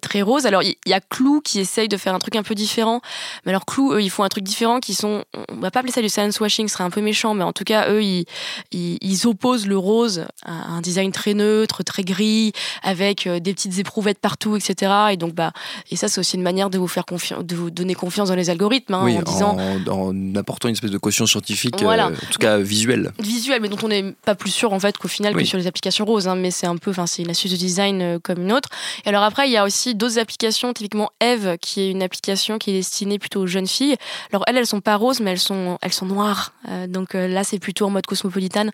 très 0.00 0.22
roses. 0.22 0.46
Alors 0.46 0.62
il 0.62 0.76
y, 0.86 0.92
a 0.92 1.00
Clou 1.00 1.40
qui 1.42 1.60
essaye 1.60 1.88
de 1.88 1.96
faire 1.96 2.14
un 2.14 2.18
truc 2.18 2.36
un 2.36 2.42
peu 2.42 2.54
différent, 2.54 3.02
mais 3.44 3.50
alors 3.50 3.66
Clou, 3.66 3.92
eux, 3.92 4.02
ils 4.02 4.10
font 4.10 4.22
un 4.22 4.28
truc 4.28 4.44
différent 4.44 4.80
qui 4.80 4.94
sont, 4.94 5.24
on 5.50 5.56
va 5.56 5.70
pas 5.70 5.80
appeler 5.80 5.92
ça 5.92 6.00
du 6.00 6.08
science 6.08 6.40
washing, 6.40 6.68
ce 6.68 6.74
serait 6.74 6.84
un 6.84 6.90
peu 6.90 7.02
méchant, 7.02 7.34
mais 7.34 7.44
en 7.44 7.52
tout 7.52 7.64
cas 7.64 7.90
eux, 7.90 8.02
ils, 8.02 8.24
ils, 8.72 9.26
opposent 9.26 9.66
le 9.66 9.76
rose 9.76 10.26
à 10.44 10.52
un 10.52 10.80
design 10.80 11.12
très 11.12 11.34
neutre, 11.34 11.82
très 11.82 12.04
gris, 12.04 12.52
avec 12.82 13.28
des 13.28 13.52
petites 13.52 13.78
éprouvettes 13.78 14.20
partout, 14.20 14.56
etc. 14.56 14.92
Et 15.10 15.16
donc 15.16 15.34
bah 15.34 15.52
et 15.90 15.96
ça, 15.96 16.08
c'est 16.08 16.20
aussi 16.20 16.36
une 16.36 16.42
manière 16.42 16.70
de 16.70 16.78
vous 16.78 16.88
faire 16.88 17.06
confiance, 17.06 17.44
de 17.44 17.56
vous 17.56 17.70
donner 17.70 17.94
confiance 17.94 18.28
dans 18.28 18.34
les 18.34 18.50
algorithmes, 18.50 18.94
hein, 18.94 19.18
en 19.18 19.22
disant, 19.22 19.56
en, 19.88 20.34
apportant 20.36 20.68
une 20.68 20.74
espèce 20.74 20.90
de 20.90 20.98
caution 20.98 21.26
scientifique, 21.26 21.82
euh, 21.82 21.86
en 21.86 22.10
tout 22.10 22.38
cas 22.38 22.58
visuelle. 22.58 23.12
Visuelle, 23.18 23.60
mais 23.62 23.68
dont 23.68 23.78
on 23.82 23.88
n'est 23.88 24.12
pas 24.24 24.34
plus 24.34 24.50
sûr 24.50 24.72
en 24.72 24.80
fait 24.80 24.96
qu'au 24.98 25.08
final 25.08 25.34
que 25.34 25.44
sur 25.44 25.58
les 25.58 25.66
applications 25.66 26.04
roses. 26.04 26.28
Hein, 26.28 26.36
mais 26.36 26.50
c'est 26.50 26.66
un 26.66 26.76
peu, 26.76 26.90
enfin, 26.90 27.06
c'est 27.06 27.22
une 27.22 27.30
astuce 27.30 27.50
de 27.50 27.56
design 27.56 28.02
euh, 28.02 28.18
comme 28.22 28.42
une 28.42 28.52
autre. 28.52 28.68
Et 29.04 29.08
alors 29.08 29.22
après, 29.22 29.48
il 29.48 29.52
y 29.52 29.56
a 29.56 29.64
aussi 29.64 29.94
d'autres 29.94 30.18
applications, 30.18 30.72
typiquement 30.72 31.10
Eve, 31.20 31.56
qui 31.60 31.80
est 31.80 31.90
une 31.90 32.02
application 32.02 32.58
qui 32.58 32.70
est 32.70 32.74
destinée 32.74 33.18
plutôt 33.18 33.40
aux 33.40 33.46
jeunes 33.46 33.66
filles. 33.66 33.96
Alors 34.32 34.44
elles, 34.46 34.56
elles 34.56 34.66
sont 34.66 34.80
pas 34.80 34.96
roses, 34.96 35.20
mais 35.20 35.30
elles 35.30 35.38
sont, 35.38 35.78
elles 35.82 35.92
sont 35.92 36.06
noires. 36.06 36.52
Euh, 36.68 36.86
donc 36.86 37.14
là, 37.14 37.44
c'est 37.44 37.58
plutôt 37.58 37.86
en 37.86 37.90
mode 37.90 38.06
cosmopolitane. 38.06 38.70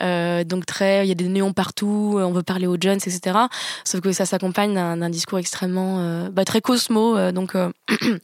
donc 0.00 0.66
très, 0.66 1.06
il 1.06 1.08
y 1.08 1.12
a 1.12 1.14
des 1.14 1.28
néons 1.28 1.52
partout. 1.52 2.18
On 2.18 2.32
veut 2.32 2.42
parler 2.42 2.66
aux 2.66 2.76
jeunes, 2.80 2.98
etc. 2.98 3.36
Sauf 3.84 4.00
que 4.00 4.12
ça 4.12 4.26
s'accompagne 4.26 4.74
d'un 4.74 5.10
discours 5.10 5.38
extrêmement 5.38 6.27
bah, 6.30 6.44
très 6.44 6.60
Cosmo. 6.60 7.16
Euh, 7.16 7.32
donc, 7.32 7.54
euh, 7.54 7.70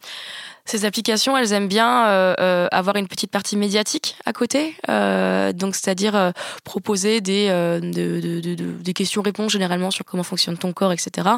ces 0.67 0.87
applications, 0.87 1.37
elles 1.37 1.53
aiment 1.53 1.69
bien 1.69 2.07
euh, 2.07 2.35
euh, 2.41 2.69
avoir 2.73 2.97
une 2.97 3.07
petite 3.07 3.31
partie 3.31 3.55
médiatique 3.57 4.17
à 4.25 4.33
côté, 4.33 4.75
euh, 4.89 5.53
donc 5.53 5.75
c'est-à-dire 5.75 6.17
euh, 6.17 6.31
proposer 6.65 7.21
des, 7.21 7.49
de, 7.49 8.21
de, 8.21 8.41
de, 8.41 8.55
des 8.55 8.93
questions-réponses 8.95 9.53
généralement 9.53 9.91
sur 9.91 10.07
comment 10.07 10.23
fonctionne 10.23 10.57
ton 10.57 10.73
corps, 10.73 10.93
etc. 10.93 11.29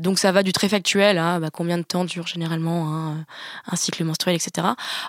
donc 0.00 0.18
ça 0.18 0.32
va 0.32 0.42
du 0.42 0.52
très 0.52 0.68
factuel, 0.68 1.16
à 1.16 1.38
bah, 1.38 1.48
combien 1.50 1.78
de 1.78 1.82
temps 1.82 2.04
dure 2.04 2.26
généralement 2.26 2.94
un, 2.94 3.24
un 3.70 3.76
cycle 3.76 4.04
menstruel, 4.04 4.36
etc. 4.36 4.66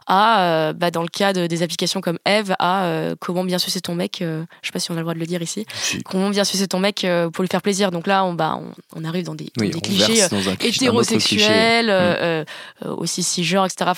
À, 0.07 0.71
bah, 0.73 0.89
dans 0.89 1.01
le 1.01 1.09
cas 1.09 1.33
de, 1.33 1.45
des 1.47 1.63
applications 1.63 1.99
comme 1.99 2.19
Eve, 2.25 2.55
à 2.59 3.13
comment 3.19 3.43
bien 3.43 3.57
sucer 3.57 3.81
ton 3.81 3.95
mec, 3.95 4.17
je 4.19 4.45
sais 4.61 4.71
pas 4.71 4.79
si 4.79 4.89
on 4.91 4.93
a 4.93 4.97
le 4.97 5.03
droit 5.03 5.13
de 5.15 5.19
le 5.19 5.25
dire 5.25 5.41
ici, 5.41 5.65
comment 6.05 6.29
bien 6.29 6.45
sucer 6.45 6.67
ton 6.67 6.79
mec 6.79 7.05
pour 7.33 7.41
lui 7.41 7.49
faire 7.49 7.61
plaisir. 7.61 7.91
Donc 7.91 8.07
là, 8.07 8.23
on, 8.23 8.33
bah, 8.33 8.57
on, 8.57 9.01
on 9.01 9.03
arrive 9.03 9.25
dans 9.25 9.35
des, 9.35 9.51
des 9.57 9.81
clichés 9.81 10.25
hétérosexuels, 10.61 12.45
mmh. 12.81 12.87
aussi 12.87 13.23
genre, 13.41 13.65
etc. 13.65 13.91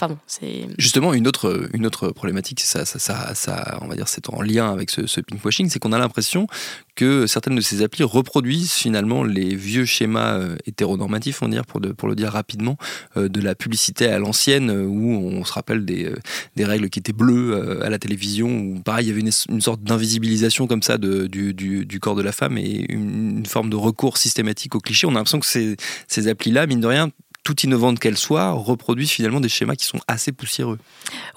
Justement, 0.77 1.13
une 1.13 1.27
autre, 1.27 1.69
une 1.73 1.85
autre 1.85 2.09
problématique, 2.09 2.61
ça, 2.61 2.85
ça, 2.85 2.99
ça, 2.99 3.35
ça, 3.35 3.79
on 3.81 3.87
va 3.87 3.95
dire, 3.95 4.07
c'est 4.07 4.29
en 4.29 4.41
lien 4.41 4.71
avec 4.71 4.89
ce, 4.91 5.19
pinkwashing, 5.21 5.69
c'est 5.69 5.79
qu'on 5.79 5.91
a 5.91 5.97
l'impression 5.97 6.47
que 6.95 7.27
certaines 7.27 7.55
de 7.55 7.61
ces 7.61 7.81
applis 7.81 8.03
reproduisent 8.03 8.73
finalement 8.73 9.23
les 9.23 9.55
vieux 9.55 9.85
schémas 9.85 10.35
euh, 10.35 10.55
hétéronormatifs, 10.65 11.41
on 11.41 11.49
pour, 11.67 12.07
le 12.07 12.15
dire 12.15 12.31
rapidement, 12.31 12.77
euh, 13.17 13.27
de 13.27 13.41
la 13.41 13.55
publicité 13.55 14.07
à 14.07 14.19
l'ancienne, 14.19 14.69
euh, 14.69 14.85
où 14.85 15.11
on 15.11 15.43
se 15.43 15.53
rappelle 15.53 15.83
des, 15.85 16.13
règles 16.57 16.89
qui 16.89 16.99
étaient 16.99 17.13
bleues 17.13 17.81
à 17.83 17.89
la 17.89 17.99
télévision, 17.99 18.47
où 18.47 18.79
pareil, 18.79 19.05
il 19.05 19.09
y 19.09 19.11
avait 19.11 19.21
une, 19.21 19.61
sorte 19.61 19.81
d'invisibilisation 19.83 20.67
comme 20.67 20.83
ça 20.83 20.97
du, 20.97 21.99
corps 22.01 22.15
de 22.15 22.21
la 22.21 22.31
femme 22.31 22.57
et 22.57 22.85
une, 22.89 23.45
forme 23.45 23.69
de 23.69 23.75
recours 23.75 24.17
systématique 24.17 24.75
au 24.75 24.79
cliché. 24.79 25.07
On 25.07 25.11
a 25.11 25.13
l'impression 25.15 25.39
que 25.39 25.45
ces, 25.45 25.75
ces 26.07 26.27
applis-là, 26.27 26.67
mine 26.67 26.79
de 26.79 26.87
rien, 26.87 27.11
tout 27.45 27.61
innovante 27.61 27.99
qu'elle 27.99 28.17
soit, 28.17 28.51
reproduisent 28.51 29.11
finalement 29.11 29.39
des 29.39 29.49
schémas 29.49 29.75
qui 29.75 29.85
sont 29.85 29.99
assez 30.07 30.31
poussiéreux. 30.31 30.79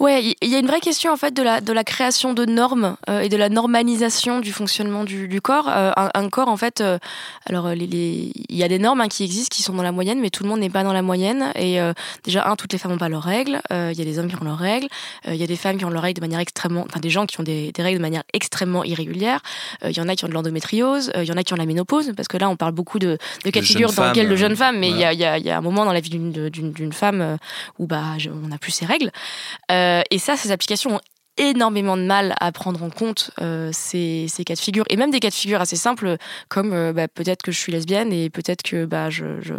Ouais, 0.00 0.34
il 0.40 0.48
y 0.48 0.56
a 0.56 0.58
une 0.58 0.66
vraie 0.66 0.80
question 0.80 1.12
en 1.12 1.18
fait 1.18 1.34
de 1.34 1.42
la, 1.42 1.60
de 1.60 1.70
la 1.70 1.84
création 1.84 2.32
de 2.32 2.46
normes 2.46 2.96
euh, 3.10 3.20
et 3.20 3.28
de 3.28 3.36
la 3.36 3.50
normalisation 3.50 4.40
du 4.40 4.50
fonctionnement 4.50 5.04
du, 5.04 5.28
du 5.28 5.42
corps. 5.42 5.68
Euh, 5.68 5.92
un, 5.94 6.28
corps 6.30 6.48
en 6.48 6.56
fait, 6.56 6.80
euh, 6.80 6.98
alors 7.44 7.70
il 7.74 7.90
les, 7.90 8.32
y 8.48 8.62
a 8.62 8.68
des 8.68 8.78
normes 8.78 9.02
hein, 9.02 9.08
qui 9.08 9.22
existent, 9.22 9.54
qui 9.54 9.62
sont 9.62 9.74
dans 9.74 9.82
la 9.82 9.92
moyenne, 9.92 10.18
mais 10.18 10.30
tout 10.30 10.44
le 10.44 10.48
monde 10.48 10.60
n'est 10.60 10.70
pas 10.70 10.82
dans 10.82 10.94
la 10.94 11.02
moyenne. 11.02 11.52
Et 11.56 11.78
déjà, 12.24 12.48
un, 12.48 12.56
toutes 12.56 12.72
les 12.72 12.78
femmes 12.78 12.92
n'ont 12.92 12.98
pas 12.98 13.10
leurs 13.10 13.22
règles. 13.22 13.60
Il 13.70 13.98
y 13.98 14.00
a 14.00 14.04
des 14.04 14.18
hommes 14.18 14.28
qui 14.28 14.36
ont 14.36 14.44
leurs 14.44 14.58
règles. 14.58 14.88
Il 15.26 15.36
y 15.36 15.42
a 15.42 15.46
des 15.46 15.56
femmes 15.56 15.76
qui 15.76 15.84
ont 15.84 15.90
leurs 15.90 16.02
règles 16.02 16.20
de 16.20 16.24
manière 16.24 16.40
extrêmement, 16.40 16.86
enfin 16.88 17.00
des 17.00 17.10
gens 17.10 17.26
qui 17.26 17.38
ont 17.38 17.42
des, 17.42 17.70
des 17.72 17.82
règles 17.82 17.98
de 17.98 18.02
manière 18.02 18.22
extrêmement 18.32 18.82
irrégulière. 18.82 19.40
Il 19.84 19.96
y 19.96 20.00
en 20.00 20.08
a 20.08 20.16
qui 20.16 20.24
ont 20.24 20.28
de 20.28 20.32
l'endométriose. 20.32 21.12
Il 21.16 21.24
y 21.24 21.32
en 21.32 21.36
a 21.36 21.42
qui 21.42 21.52
ont 21.52 21.56
la 21.56 21.66
ménopause, 21.66 22.12
parce 22.16 22.28
que 22.28 22.38
là, 22.38 22.48
on 22.48 22.56
parle 22.56 22.72
beaucoup 22.72 22.98
de, 22.98 23.18
de 23.44 23.50
cas 23.50 23.60
de 23.60 23.66
figure 23.66 23.92
dans 23.92 24.06
lesquels 24.06 24.28
de 24.28 24.36
jeunes 24.36 24.56
femmes, 24.56 24.78
mais 24.78 24.88
il 24.88 24.96
y, 24.96 25.04
a, 25.04 25.12
y, 25.12 25.24
a, 25.24 25.38
y 25.38 25.50
a 25.50 25.58
un 25.58 25.60
moment 25.60 25.84
dans 25.84 25.92
la 25.98 26.00
vie 26.00 26.10
d'une 26.10 26.92
femme 26.92 27.20
euh, 27.20 27.36
où 27.78 27.86
bah, 27.86 28.16
on 28.30 28.48
n'a 28.48 28.58
plus 28.58 28.70
ses 28.70 28.86
règles. 28.86 29.10
Euh, 29.70 30.02
et 30.10 30.18
ça, 30.18 30.36
ces 30.36 30.52
applications 30.52 30.96
ont 30.96 31.00
énormément 31.38 31.96
de 31.96 32.02
mal 32.02 32.34
à 32.40 32.52
prendre 32.52 32.82
en 32.82 32.90
compte 32.90 33.30
euh, 33.40 33.70
ces, 33.72 34.26
ces, 34.28 34.44
cas 34.44 34.54
de 34.54 34.58
figure. 34.58 34.84
Et 34.90 34.96
même 34.96 35.10
des 35.10 35.20
cas 35.20 35.30
de 35.30 35.34
figure 35.34 35.60
assez 35.60 35.76
simples 35.76 36.16
comme 36.48 36.72
euh, 36.72 36.92
bah, 36.92 37.08
peut-être 37.08 37.42
que 37.42 37.52
je 37.52 37.58
suis 37.58 37.72
lesbienne 37.72 38.12
et 38.12 38.28
peut-être 38.28 38.62
que 38.62 38.84
bah 38.84 39.08
je, 39.08 39.40
je, 39.40 39.54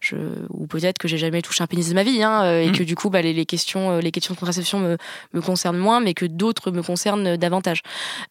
je 0.00 0.16
ou 0.50 0.66
peut-être 0.66 0.98
que 0.98 1.06
j'ai 1.06 1.18
jamais 1.18 1.42
touché 1.42 1.62
un 1.62 1.66
pénis 1.66 1.88
de 1.88 1.94
ma 1.94 2.02
vie 2.02 2.22
hein, 2.22 2.42
euh, 2.44 2.62
et 2.62 2.68
mmh. 2.68 2.72
que 2.72 2.82
du 2.82 2.94
coup 2.94 3.10
bah, 3.10 3.22
les, 3.22 3.34
les, 3.34 3.46
questions 3.46 3.98
les 3.98 4.10
questions 4.10 4.34
de 4.34 4.40
contraception 4.40 4.78
me, 4.78 4.96
me 5.34 5.40
concernent 5.40 5.76
moins 5.76 6.00
mais 6.00 6.14
que 6.14 6.24
d'autres 6.24 6.70
me 6.70 6.82
concernent 6.82 7.36
davantage. 7.36 7.82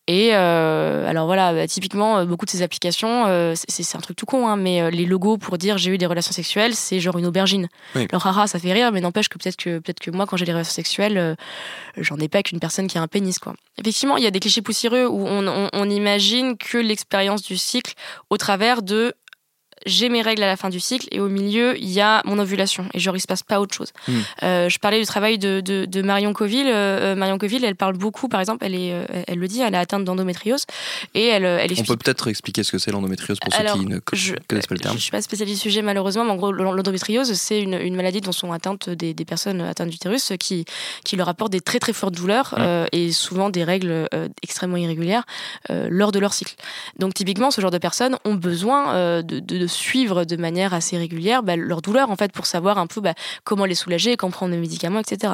Et 0.08 0.34
alors 0.34 1.28
voilà 1.28 1.54
bah, 1.54 1.68
typiquement 1.68 2.26
beaucoup 2.26 2.46
de 2.46 2.52
ces 2.52 2.64
applications 2.64 3.54
c'est 3.56 3.96
un 3.96 4.02
truc 4.02 4.18
tout 4.18 4.26
con 4.26 4.48
hein, 4.48 4.58
mais 4.58 4.90
les 4.92 5.06
logos 5.06 5.38
pour 5.38 5.58
dire 5.58 5.78
j'ai 5.78 5.92
eu 5.92 5.98
des 5.98 6.06
relations 6.06 6.34
sexuelles 6.34 6.74
c'est 6.74 7.00
genre 7.00 7.18
une 7.18 7.26
aubergine. 7.28 7.68
Alors 7.96 8.26
haha 8.26 8.48
ça 8.48 8.60
fait 8.60 8.74
rire 8.74 8.92
mais 8.92 9.02
n'empêche 9.02 9.30
que 9.30 9.38
peut-être 9.38 9.58
que 9.58 9.80
peut-être 9.80 10.00
que 10.00 10.12
moi 10.12 10.26
quand 10.26 10.38
j'ai 10.38 10.46
des 10.46 10.54
relations 10.54 10.74
sexuelles 10.74 11.36
j'en 11.98 12.18
ai 12.18 12.28
pas 12.28 12.42
qu'une 12.44 12.60
personne 12.60 12.87
qui 12.88 12.98
a 12.98 13.02
un 13.02 13.08
pénis, 13.08 13.40
quoi. 13.40 13.54
Effectivement, 13.78 14.18
il 14.18 14.24
y 14.24 14.28
a 14.28 14.32
des 14.32 14.40
clichés 14.40 14.62
poussiéreux 14.62 15.06
où 15.06 15.26
on 15.28 15.90
imagine 15.90 16.58
que 16.58 16.78
l'expérience 16.78 17.44
du 17.44 17.58
cycle 17.58 17.94
au 18.30 18.38
travers 18.38 18.82
de 18.82 19.14
j'ai 19.86 20.10
mes 20.10 20.22
règles 20.22 20.44
à 20.44 20.48
la 20.48 20.58
fin 20.58 20.70
du 20.70 20.80
cycle 20.80 21.08
et 21.12 21.20
au 21.20 21.30
milieu, 21.30 21.78
il 21.78 21.90
y 21.90 22.02
a 22.02 22.22
mon 22.26 22.40
ovulation 22.40 22.86
et 22.94 23.00
genre 23.00 23.16
il 23.16 23.20
se 23.20 23.28
passe 23.28 23.44
pas 23.44 23.60
autre 23.60 23.76
chose. 23.76 23.92
Hmm. 24.08 24.20
Euh, 24.44 24.70
je 24.70 24.80
parlais 24.80 25.00
du 25.00 25.06
travail 25.06 25.38
de, 25.38 25.62
de, 25.62 25.86
de 25.86 26.02
Marion 26.02 26.34
Coville. 26.34 26.68
Euh, 26.68 27.16
Marion 27.16 27.38
Coville, 27.38 27.64
elle 27.64 27.76
parle 27.76 27.98
beaucoup, 27.98 28.28
par 28.28 28.40
exemple, 28.40 28.66
elle, 28.66 28.76
est, 28.76 28.92
euh, 28.92 29.06
elle 29.28 29.40
le 29.40 29.48
dit, 29.48 29.62
elle 29.62 29.74
est 29.74 29.78
atteinte 29.78 30.04
d'endométriose 30.04 30.66
et 31.14 31.26
elle, 31.26 31.46
elle 31.46 31.72
explique... 31.72 31.90
On 31.90 31.94
peut 31.94 32.00
peut-être 32.04 32.28
expliquer 32.28 32.64
ce 32.64 32.72
que 32.72 32.78
c'est 32.78 32.92
l'endométriose 32.92 33.40
pour 33.40 33.54
ceux 33.54 33.64
qui 33.64 33.86
ne 33.86 34.00
connaissent 34.00 34.68
pas 34.68 34.76
le 34.76 34.80
terme. 34.80 34.96
Je 34.96 35.02
suis 35.02 35.12
pas 35.12 35.22
spécialiste 35.22 35.58
du 35.58 35.70
sujet 35.70 35.82
malheureusement, 35.82 36.26
mais 36.26 36.32
en 36.32 36.36
gros, 36.36 36.52
l'endométriose, 36.52 37.34
c'est 37.34 37.62
une, 37.62 37.76
une, 37.76 37.96
maladie 37.96 38.22
dont 38.22 38.32
sont 38.32 38.52
atteintes 38.52 38.90
des, 38.90 39.14
des 39.14 39.26
personnes 39.26 39.62
atteintes 39.62 39.90
d'utérus 39.90 40.34
qui, 40.40 40.66
qui 41.04 41.16
leur 41.16 41.30
apportent 41.30 41.52
des 41.52 41.62
très 41.62 41.80
très 41.80 41.94
fortes 41.94 42.14
douleurs 42.14 42.56
hmm. 42.58 42.86
et 42.92 43.12
souvent 43.12 43.50
des 43.50 43.64
règles 43.64 44.08
extrêmement 44.44 44.78
irrégulières 44.78 45.24
lors 45.70 46.12
de 46.12 46.20
leur 46.20 46.34
cycle. 46.34 46.56
Donc 47.00 47.14
typiquement, 47.14 47.52
ce 47.52 47.62
genre 47.62 47.72
de 47.72 47.78
personnes 47.78 48.18
ont 48.26 48.36
besoin 48.36 49.22
de, 49.22 49.40
de 49.40 49.67
suivre 49.68 50.26
de 50.26 50.36
manière 50.36 50.74
assez 50.74 50.98
régulière 50.98 51.44
bah, 51.44 51.56
leur 51.56 51.82
douleur 51.82 52.10
en 52.10 52.16
fait 52.16 52.32
pour 52.32 52.46
savoir 52.46 52.78
un 52.78 52.88
peu 52.88 53.02
bah, 53.02 53.14
comment 53.44 53.66
les 53.66 53.76
soulager, 53.76 54.18
quand 54.18 54.30
prendre 54.32 54.54
des 54.54 54.60
médicaments, 54.60 55.00
etc. 55.00 55.34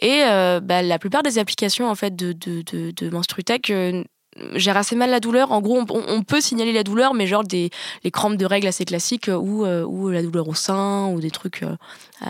Et 0.00 0.22
bah, 0.62 0.82
la 0.82 0.98
plupart 0.98 1.22
des 1.22 1.38
applications 1.38 1.88
en 1.88 1.94
fait 1.94 2.14
de, 2.14 2.32
de, 2.32 2.62
de, 2.62 2.90
de 2.90 3.10
Menstrutech 3.10 3.72
gère 4.54 4.76
assez 4.76 4.96
mal 4.96 5.10
la 5.10 5.20
douleur. 5.20 5.52
En 5.52 5.60
gros, 5.60 5.84
on, 5.88 6.22
peut 6.22 6.40
signaler 6.40 6.72
la 6.72 6.84
douleur, 6.84 7.14
mais 7.14 7.26
genre 7.26 7.44
des 7.44 7.70
les 8.04 8.10
crampes 8.10 8.36
de 8.36 8.46
règles 8.46 8.66
assez 8.66 8.84
classiques 8.84 9.28
ou, 9.28 9.66
ou 9.66 10.10
la 10.10 10.22
douleur 10.22 10.48
au 10.48 10.54
sein 10.54 11.08
ou 11.08 11.20
des 11.20 11.30
trucs 11.30 11.64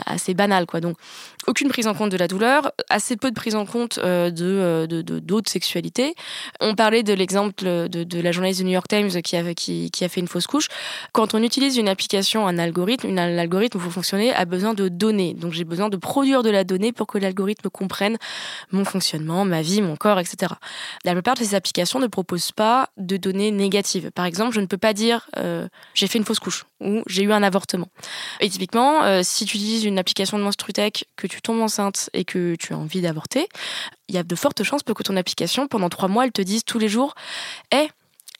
assez 0.07 0.35
banals 0.35 0.67
quoi. 0.67 0.81
Donc 0.81 0.97
aucune 1.47 1.69
prise 1.69 1.87
en 1.87 1.95
compte 1.95 2.11
de 2.11 2.17
la 2.17 2.29
douleur, 2.29 2.71
assez 2.89 3.17
peu 3.17 3.31
de 3.31 3.35
prise 3.35 3.57
en 3.57 3.67
compte 3.67 3.99
euh, 3.99 4.31
euh, 4.41 4.87
de 4.87 5.03
d'autres 5.19 5.51
sexualités. 5.51 6.15
On 6.61 6.75
parlait 6.75 7.03
de 7.03 7.13
l'exemple 7.13 7.65
de, 7.65 8.21
la 8.21 8.33
journaliste 8.33 8.61
du 8.61 8.67
New 8.67 8.73
York 8.73 8.87
Times 8.89 9.11
qui 9.23 9.37
a, 9.37 9.55
qui, 9.55 9.91
a 10.05 10.09
fait 10.09 10.21
une 10.21 10.29
fausse 10.29 10.47
couche. 10.47 10.69
Quand 11.13 11.35
on 11.35 11.43
utilise 11.43 11.77
une 11.77 11.89
application, 11.89 12.47
un 12.47 12.59
algorithme, 12.59 13.09
un 13.19 13.39
algorithme 13.39 13.81
pour 13.81 13.93
fonctionner 13.93 14.33
a 14.33 14.45
besoin 14.45 14.75
de 14.75 14.89
données. 14.89 15.35
Donc 15.35 15.53
j'ai 15.53 15.65
besoin 15.65 15.89
de 15.89 15.97
produire 15.97 16.43
de 16.43 16.51
la 16.51 16.65
donnée 16.65 16.93
pour 16.93 17.07
que 17.07 17.19
l'algorithme 17.19 17.69
comprenne 17.71 18.19
mon 18.71 18.85
fonctionnement, 18.85 19.45
ma 19.45 19.63
vie, 19.63 19.83
mon 19.83 19.97
corps, 19.97 20.21
etc. 20.21 20.55
La 21.05 21.13
plupart 21.13 21.35
de 21.35 21.41
ces 21.41 21.55
applications 21.55 21.92
ne 22.01 22.07
proposent 22.07 22.53
pas 22.53 22.89
de 22.97 23.17
données 23.17 23.51
négatives. 23.51 24.11
Par 24.13 24.25
exemple, 24.25 24.55
je 24.55 24.61
ne 24.61 24.67
peux 24.67 24.79
pas 24.79 24.93
dire 24.93 25.29
euh, 25.37 25.69
j'ai 25.95 26.07
fait 26.07 26.19
une 26.19 26.25
fausse 26.25 26.41
couche 26.41 26.67
ou 26.81 27.03
j'ai 27.07 27.23
eu 27.23 27.33
un 27.33 27.43
avortement. 27.43 27.89
Et 28.41 28.49
typiquement, 28.49 29.23
si 29.23 29.45
tu 29.45 29.57
utilises 29.57 29.85
une 29.85 29.99
application 29.99 30.39
de 30.39 30.43
Monstrutech 30.43 31.05
que 31.17 31.27
tu 31.27 31.41
tombes 31.41 31.61
enceinte 31.61 32.11
et 32.13 32.25
que 32.25 32.57
tu 32.57 32.73
as 32.73 32.79
envie 32.79 33.01
d'avorter, 33.01 33.49
il 34.09 34.15
y 34.15 34.19
a 34.19 34.23
de 34.23 34.35
fortes 34.35 34.63
chances 34.63 34.83
pour 34.83 34.95
que 34.95 35.03
ton 35.03 35.17
application, 35.17 35.69
pendant 35.69 35.89
trois 35.89 36.09
mois, 36.09 36.25
elle 36.25 36.33
te 36.33 36.43
dise 36.43 36.65
tous 36.65 36.79
les 36.79 36.89
jours 36.89 37.15
Hé, 37.71 37.77
hey, 37.77 37.91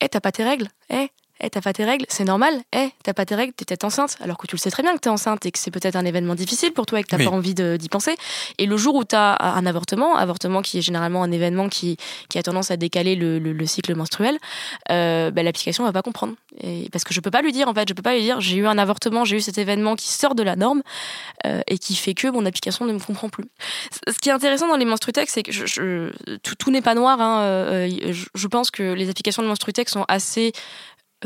hey, 0.01 0.09
t'as 0.09 0.19
pas 0.19 0.31
tes 0.31 0.43
règles 0.43 0.67
Hé, 0.89 1.09
eh, 1.43 1.49
t'as 1.49 1.59
pas 1.59 1.73
tes 1.73 1.83
règles, 1.83 2.05
c'est 2.07 2.23
normal. 2.23 2.61
Eh, 2.73 2.89
t'as 3.03 3.13
pas 3.13 3.25
tes 3.25 3.35
règles, 3.35 3.51
t'es 3.51 3.65
peut-être 3.65 3.83
enceinte. 3.83 4.15
Alors 4.21 4.37
que 4.37 4.47
tu 4.47 4.55
le 4.55 4.59
sais 4.59 4.71
très 4.71 4.81
bien 4.81 4.93
que 4.93 4.99
t'es 4.99 5.09
enceinte 5.09 5.45
et 5.45 5.51
que 5.51 5.59
c'est 5.59 5.71
peut-être 5.71 5.97
un 5.97 6.05
événement 6.05 6.35
difficile 6.35 6.71
pour 6.71 6.85
toi 6.85 7.01
et 7.01 7.03
que 7.03 7.09
t'as 7.09 7.17
pas 7.17 7.29
envie 7.29 7.53
d'y 7.53 7.89
penser. 7.89 8.15
Et 8.57 8.65
le 8.65 8.77
jour 8.77 8.95
où 8.95 9.03
t'as 9.03 9.35
un 9.39 9.65
avortement, 9.65 10.15
avortement 10.15 10.61
qui 10.61 10.77
est 10.77 10.81
généralement 10.81 11.21
un 11.21 11.31
événement 11.31 11.67
qui, 11.67 11.97
qui 12.29 12.37
a 12.37 12.43
tendance 12.43 12.71
à 12.71 12.77
décaler 12.77 13.17
le, 13.17 13.39
le, 13.39 13.65
cycle 13.65 13.93
menstruel, 13.93 14.37
euh, 14.89 15.31
bah, 15.31 15.43
l'application 15.43 15.83
va 15.83 15.91
pas 15.91 16.01
comprendre. 16.01 16.33
Et, 16.61 16.87
parce 16.91 17.03
que 17.03 17.13
je 17.13 17.19
peux 17.19 17.31
pas 17.31 17.41
lui 17.41 17.51
dire, 17.51 17.67
en 17.67 17.73
fait, 17.73 17.89
je 17.89 17.93
peux 17.93 18.01
pas 18.01 18.13
lui 18.13 18.21
dire, 18.21 18.39
j'ai 18.39 18.55
eu 18.55 18.67
un 18.67 18.77
avortement, 18.77 19.25
j'ai 19.25 19.35
eu 19.35 19.41
cet 19.41 19.57
événement 19.57 19.95
qui 19.95 20.07
sort 20.07 20.35
de 20.35 20.43
la 20.43 20.55
norme 20.55 20.81
euh, 21.45 21.61
et 21.67 21.77
qui 21.77 21.95
fait 21.95 22.13
que 22.13 22.29
mon 22.29 22.45
application 22.45 22.85
ne 22.85 22.93
me 22.93 22.99
comprend 22.99 23.27
plus. 23.27 23.45
Ce 24.07 24.17
qui 24.19 24.29
est 24.29 24.33
intéressant 24.33 24.69
dans 24.69 24.77
les 24.77 24.85
Menstrutech, 24.85 25.29
c'est 25.29 25.43
que 25.43 25.51
je, 25.51 26.09
tout, 26.43 26.55
tout 26.55 26.71
n'est 26.71 26.81
pas 26.81 26.95
noir. 26.95 27.19
Hein, 27.19 27.41
euh, 27.41 28.13
je, 28.13 28.25
je 28.33 28.47
pense 28.47 28.71
que 28.71 28.93
les 28.93 29.09
applications 29.09 29.43
de 29.43 29.47
Menstrutech 29.47 29.89
sont 29.89 30.05
assez 30.07 30.53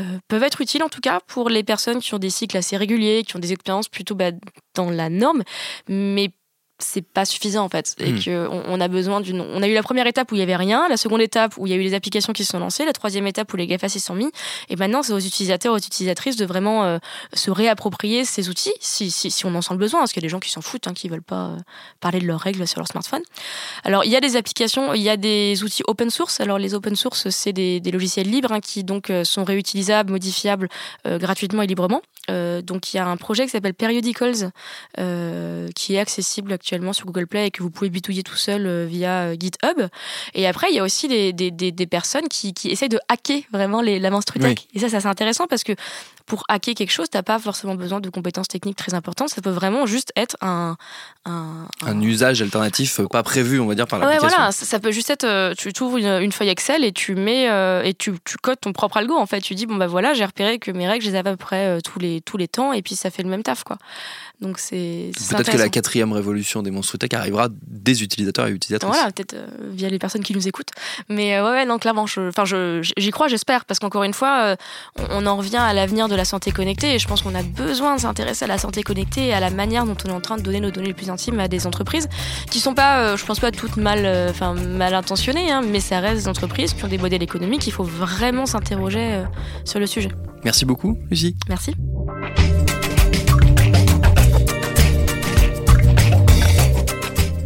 euh, 0.00 0.18
peuvent 0.28 0.42
être 0.42 0.60
utiles 0.60 0.82
en 0.82 0.88
tout 0.88 1.00
cas 1.00 1.20
pour 1.26 1.48
les 1.48 1.62
personnes 1.62 2.00
qui 2.00 2.14
ont 2.14 2.18
des 2.18 2.30
cycles 2.30 2.56
assez 2.56 2.76
réguliers, 2.76 3.24
qui 3.26 3.36
ont 3.36 3.40
des 3.40 3.52
expériences 3.52 3.88
plutôt 3.88 4.16
dans 4.74 4.90
la 4.90 5.08
norme, 5.08 5.42
mais 5.88 6.30
c'est 6.78 7.02
pas 7.02 7.24
suffisant 7.24 7.64
en 7.64 7.68
fait. 7.68 7.96
Et 7.98 8.12
hmm. 8.12 8.20
que 8.20 8.48
on, 8.48 8.80
a 8.80 8.88
besoin 8.88 9.20
d'une 9.20 9.40
on 9.40 9.62
a 9.62 9.68
eu 9.68 9.74
la 9.74 9.82
première 9.82 10.06
étape 10.06 10.30
où 10.30 10.36
il 10.36 10.38
y 10.38 10.42
avait 10.42 10.56
rien 10.56 10.88
la 10.88 10.96
seconde 10.96 11.20
étape 11.20 11.56
où 11.56 11.66
il 11.66 11.70
y 11.70 11.72
a 11.72 11.76
eu 11.76 11.82
les 11.82 11.94
applications 11.94 12.32
qui 12.32 12.44
se 12.44 12.52
sont 12.52 12.60
lancées 12.60 12.84
la 12.84 12.92
troisième 12.92 13.26
étape 13.26 13.52
où 13.52 13.56
les 13.56 13.66
GAFA 13.66 13.88
s'y 13.88 13.98
sont 13.98 14.14
mis. 14.14 14.30
Et 14.68 14.76
maintenant 14.76 15.02
c'est 15.02 15.12
aux 15.12 15.18
utilisateurs 15.18 15.74
aux 15.74 15.78
utilisatrices 15.78 16.36
de 16.36 16.46
vraiment 16.46 16.84
euh, 16.84 16.98
se 17.32 17.50
réapproprier 17.50 18.24
ces 18.24 18.48
outils 18.48 18.72
si, 18.80 19.10
si, 19.10 19.30
si 19.30 19.44
on 19.44 19.54
en 19.56 19.62
sent 19.62 19.74
le 19.74 19.78
besoin. 19.78 20.00
Parce 20.00 20.12
qu'il 20.12 20.22
y 20.22 20.24
a 20.24 20.28
des 20.28 20.30
gens 20.30 20.38
qui 20.38 20.50
s'en 20.50 20.60
foutent 20.60 20.86
hein, 20.86 20.94
qui 20.94 21.08
veulent 21.08 21.20
pas 21.20 21.46
euh, 21.46 21.56
parler 22.00 22.20
de 22.20 22.26
leurs 22.26 22.40
règles 22.40 22.66
sur 22.66 22.78
leur 22.78 22.86
smartphone. 22.86 23.22
Alors 23.82 24.04
il 24.04 24.12
y 24.12 24.16
a 24.16 24.20
des 24.20 24.36
applications 24.36 24.94
il 24.94 25.02
y 25.02 25.10
a 25.10 25.16
des 25.16 25.64
outils 25.64 25.82
open 25.88 26.10
source. 26.10 26.40
Alors 26.40 26.58
les 26.58 26.74
open 26.74 26.94
source 26.94 27.28
c'est 27.30 27.52
des, 27.52 27.80
des, 27.80 27.90
logiciels 27.90 28.30
libres 28.30 28.52
hein, 28.52 28.60
qui 28.60 28.84
donc 28.84 29.10
euh, 29.10 29.24
sont 29.24 29.42
réutilisables 29.42 30.12
modifiables 30.12 30.68
gratuitement 31.04 31.62
et 31.62 31.66
librement. 31.66 32.02
Donc 32.28 32.92
il 32.92 32.96
y 32.98 33.00
a 33.00 33.06
un 33.06 33.16
projet 33.16 33.44
qui 33.44 33.50
s'appelle 33.50 33.74
Periodicals 33.74 34.50
qui 35.74 35.94
est 35.94 35.98
accessible 35.98 36.52
actuellement 36.52 36.67
actuellement 36.68 36.92
sur 36.92 37.06
Google 37.06 37.26
Play 37.26 37.46
et 37.46 37.50
que 37.50 37.62
vous 37.62 37.70
pouvez 37.70 37.88
bitouiller 37.88 38.22
tout 38.22 38.36
seul 38.36 38.66
euh, 38.66 38.84
via 38.84 39.22
euh, 39.22 39.36
GitHub. 39.38 39.88
Et 40.34 40.46
après, 40.46 40.66
il 40.70 40.76
y 40.76 40.78
a 40.78 40.84
aussi 40.84 41.08
des, 41.08 41.32
des, 41.32 41.50
des, 41.50 41.86
personnes 41.86 42.28
qui, 42.28 42.52
qui 42.52 42.68
essayent 42.68 42.90
de 42.90 43.00
hacker 43.08 43.40
vraiment 43.52 43.80
les, 43.80 43.98
la 43.98 44.10
menstrutech. 44.10 44.68
Et 44.74 44.78
ça, 44.78 44.90
c'est 44.90 44.96
assez 44.96 45.06
intéressant 45.06 45.46
parce 45.46 45.64
que 45.64 45.72
pour 46.26 46.44
hacker 46.48 46.74
quelque 46.74 46.90
chose, 46.90 47.08
t'as 47.10 47.22
pas 47.22 47.38
forcément 47.38 47.74
besoin 47.74 48.00
de 48.00 48.10
compétences 48.10 48.48
techniques 48.48 48.76
très 48.76 48.92
importantes. 48.92 49.30
Ça 49.30 49.40
peut 49.40 49.50
vraiment 49.50 49.86
juste 49.86 50.12
être 50.14 50.36
un 50.42 50.76
un, 51.24 51.66
un... 51.84 52.00
usage 52.00 52.42
alternatif 52.42 53.00
pas 53.10 53.22
prévu, 53.22 53.60
on 53.60 53.66
va 53.66 53.74
dire 53.74 53.86
par 53.86 53.98
l'application. 53.98 54.28
Ouais, 54.28 54.34
voilà, 54.34 54.52
ça, 54.52 54.78
peut 54.78 54.92
juste 54.92 55.10
être 55.10 55.24
euh, 55.24 55.54
tu 55.56 55.82
ouvres 55.82 55.96
une, 55.96 56.32
feuille 56.32 56.50
Excel 56.50 56.84
et 56.84 56.92
tu 56.92 57.14
mets 57.14 57.46
et 57.84 57.94
tu, 57.94 58.12
tu 58.24 58.36
codes 58.36 58.60
ton 58.60 58.74
propre 58.74 58.98
algo 58.98 59.16
en 59.16 59.26
fait. 59.26 59.40
Tu 59.40 59.54
dis 59.54 59.64
bon 59.64 59.76
bah 59.76 59.86
voilà, 59.86 60.12
j'ai 60.12 60.24
repéré 60.24 60.58
que 60.58 60.70
mes 60.70 60.86
règles, 60.86 61.04
je 61.04 61.10
les 61.10 61.16
avais 61.16 61.30
à 61.30 61.32
peu 61.32 61.38
près 61.38 61.80
tous 61.80 61.98
les 61.98 62.20
tous 62.20 62.36
les 62.36 62.48
temps 62.48 62.74
et 62.74 62.82
puis 62.82 62.94
ça 62.94 63.10
fait 63.10 63.22
le 63.22 63.30
même 63.30 63.42
taf 63.42 63.64
quoi. 63.64 63.78
Donc 64.40 64.58
c'est 64.58 65.10
peut-être 65.30 65.50
que 65.50 65.56
la 65.56 65.68
quatrième 65.68 66.12
révolution 66.12 66.57
des 66.62 66.70
monstres 66.70 66.96
tech 66.98 67.10
arrivera 67.12 67.48
des 67.66 68.02
utilisateurs 68.02 68.46
et 68.46 68.52
utilisatrices. 68.52 68.92
Voilà, 68.92 69.10
peut-être 69.12 69.34
euh, 69.34 69.46
via 69.72 69.88
les 69.88 69.98
personnes 69.98 70.22
qui 70.22 70.34
nous 70.34 70.48
écoutent. 70.48 70.70
Mais 71.08 71.36
euh, 71.36 71.50
ouais, 71.50 71.64
non, 71.64 71.78
clairement, 71.78 72.02
enfin, 72.02 72.44
j'y 72.44 73.10
crois, 73.10 73.28
j'espère, 73.28 73.64
parce 73.64 73.78
qu'encore 73.78 74.04
une 74.04 74.14
fois, 74.14 74.40
euh, 74.42 74.56
on, 75.10 75.26
en 75.26 75.36
revient 75.36 75.56
à 75.56 75.72
l'avenir 75.72 76.08
de 76.08 76.14
la 76.14 76.24
santé 76.24 76.50
connectée, 76.50 76.94
et 76.94 76.98
je 76.98 77.08
pense 77.08 77.22
qu'on 77.22 77.34
a 77.34 77.42
besoin 77.42 77.96
de 77.96 78.00
s'intéresser 78.00 78.44
à 78.44 78.48
la 78.48 78.58
santé 78.58 78.82
connectée 78.82 79.26
et 79.26 79.32
à 79.32 79.40
la 79.40 79.50
manière 79.50 79.84
dont 79.84 79.96
on 80.04 80.08
est 80.08 80.12
en 80.12 80.20
train 80.20 80.36
de 80.36 80.42
donner 80.42 80.60
nos 80.60 80.70
données 80.70 80.88
les 80.88 80.94
plus 80.94 81.10
intimes 81.10 81.40
à 81.40 81.48
des 81.48 81.66
entreprises 81.66 82.08
qui 82.50 82.60
sont 82.60 82.74
pas, 82.74 83.16
je 83.16 83.24
pense 83.24 83.40
pas 83.40 83.50
toutes 83.50 83.76
mal, 83.76 84.06
enfin 84.30 84.54
mal 84.54 84.94
intentionnées, 84.94 85.50
hein, 85.50 85.62
mais 85.62 85.80
ça 85.80 86.00
reste 86.00 86.22
des 86.22 86.28
entreprises 86.28 86.74
qui 86.74 86.84
ont 86.84 86.88
des 86.88 86.98
modèles 86.98 87.22
économiques. 87.22 87.66
Il 87.66 87.72
faut 87.72 87.84
vraiment 87.84 88.46
s'interroger 88.46 89.22
sur 89.64 89.78
le 89.78 89.86
sujet. 89.86 90.10
Merci 90.44 90.64
beaucoup, 90.64 90.98
Lucie. 91.10 91.36
Merci. 91.48 91.74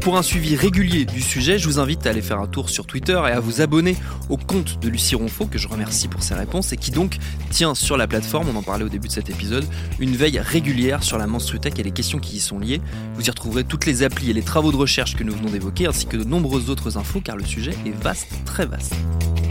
Pour 0.02 0.16
un 0.16 0.22
suivi 0.22 0.56
régulier 0.56 1.04
du 1.04 1.20
sujet, 1.20 1.60
je 1.60 1.68
vous 1.68 1.78
invite 1.78 2.08
à 2.08 2.10
aller 2.10 2.22
faire 2.22 2.40
un 2.40 2.48
tour 2.48 2.70
sur 2.70 2.88
Twitter 2.88 3.20
et 3.28 3.30
à 3.30 3.38
vous 3.38 3.60
abonner 3.60 3.96
au 4.30 4.36
compte 4.36 4.80
de 4.80 4.88
Lucie 4.88 5.14
Ronfaux, 5.14 5.46
que 5.46 5.58
je 5.58 5.68
remercie 5.68 6.08
pour 6.08 6.24
ses 6.24 6.34
réponses, 6.34 6.72
et 6.72 6.76
qui 6.76 6.90
donc 6.90 7.18
tient 7.50 7.76
sur 7.76 7.96
la 7.96 8.08
plateforme, 8.08 8.48
on 8.48 8.58
en 8.58 8.64
parlait 8.64 8.84
au 8.84 8.88
début 8.88 9.06
de 9.06 9.12
cet 9.12 9.30
épisode, 9.30 9.64
une 10.00 10.16
veille 10.16 10.40
régulière 10.40 11.04
sur 11.04 11.18
la 11.18 11.28
menstruitech 11.28 11.78
et 11.78 11.84
les 11.84 11.92
questions 11.92 12.18
qui 12.18 12.38
y 12.38 12.40
sont 12.40 12.58
liées. 12.58 12.80
Vous 13.14 13.24
y 13.24 13.30
retrouverez 13.30 13.62
toutes 13.62 13.86
les 13.86 14.02
applis 14.02 14.30
et 14.30 14.32
les 14.32 14.42
travaux 14.42 14.72
de 14.72 14.76
recherche 14.76 15.14
que 15.14 15.22
nous 15.22 15.36
venons 15.36 15.50
d'évoquer, 15.50 15.86
ainsi 15.86 16.06
que 16.06 16.16
de 16.16 16.24
nombreuses 16.24 16.68
autres 16.68 16.98
infos, 16.98 17.20
car 17.20 17.36
le 17.36 17.44
sujet 17.44 17.74
est 17.86 17.94
vaste, 18.02 18.32
très 18.44 18.66
vaste. 18.66 18.96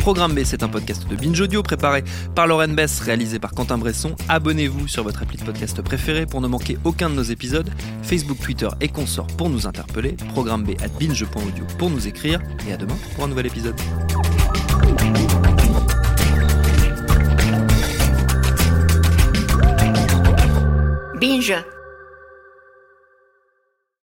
Programme 0.01 0.33
B, 0.33 0.39
c'est 0.43 0.63
un 0.63 0.67
podcast 0.67 1.07
de 1.07 1.15
Binge 1.15 1.39
Audio 1.39 1.61
préparé 1.61 2.03
par 2.33 2.47
Lauren 2.47 2.69
Bess, 2.69 3.01
réalisé 3.01 3.37
par 3.37 3.51
Quentin 3.51 3.77
Bresson. 3.77 4.15
Abonnez-vous 4.29 4.87
sur 4.87 5.03
votre 5.03 5.21
appli 5.21 5.37
de 5.37 5.43
podcast 5.43 5.79
préféré 5.83 6.25
pour 6.25 6.41
ne 6.41 6.47
manquer 6.47 6.79
aucun 6.85 7.07
de 7.07 7.13
nos 7.13 7.21
épisodes. 7.21 7.69
Facebook, 8.01 8.39
Twitter 8.39 8.67
et 8.81 8.87
consorts 8.87 9.27
pour 9.27 9.51
nous 9.51 9.67
interpeller. 9.67 10.17
B 10.43 10.71
à 10.84 10.88
binge.audio 10.88 11.65
pour 11.77 11.89
nous 11.89 12.08
écrire. 12.08 12.41
Et 12.67 12.73
à 12.73 12.77
demain 12.77 12.95
pour 13.15 13.25
un 13.25 13.27
nouvel 13.27 13.45
épisode. 13.47 13.75
Binge. 21.19 21.54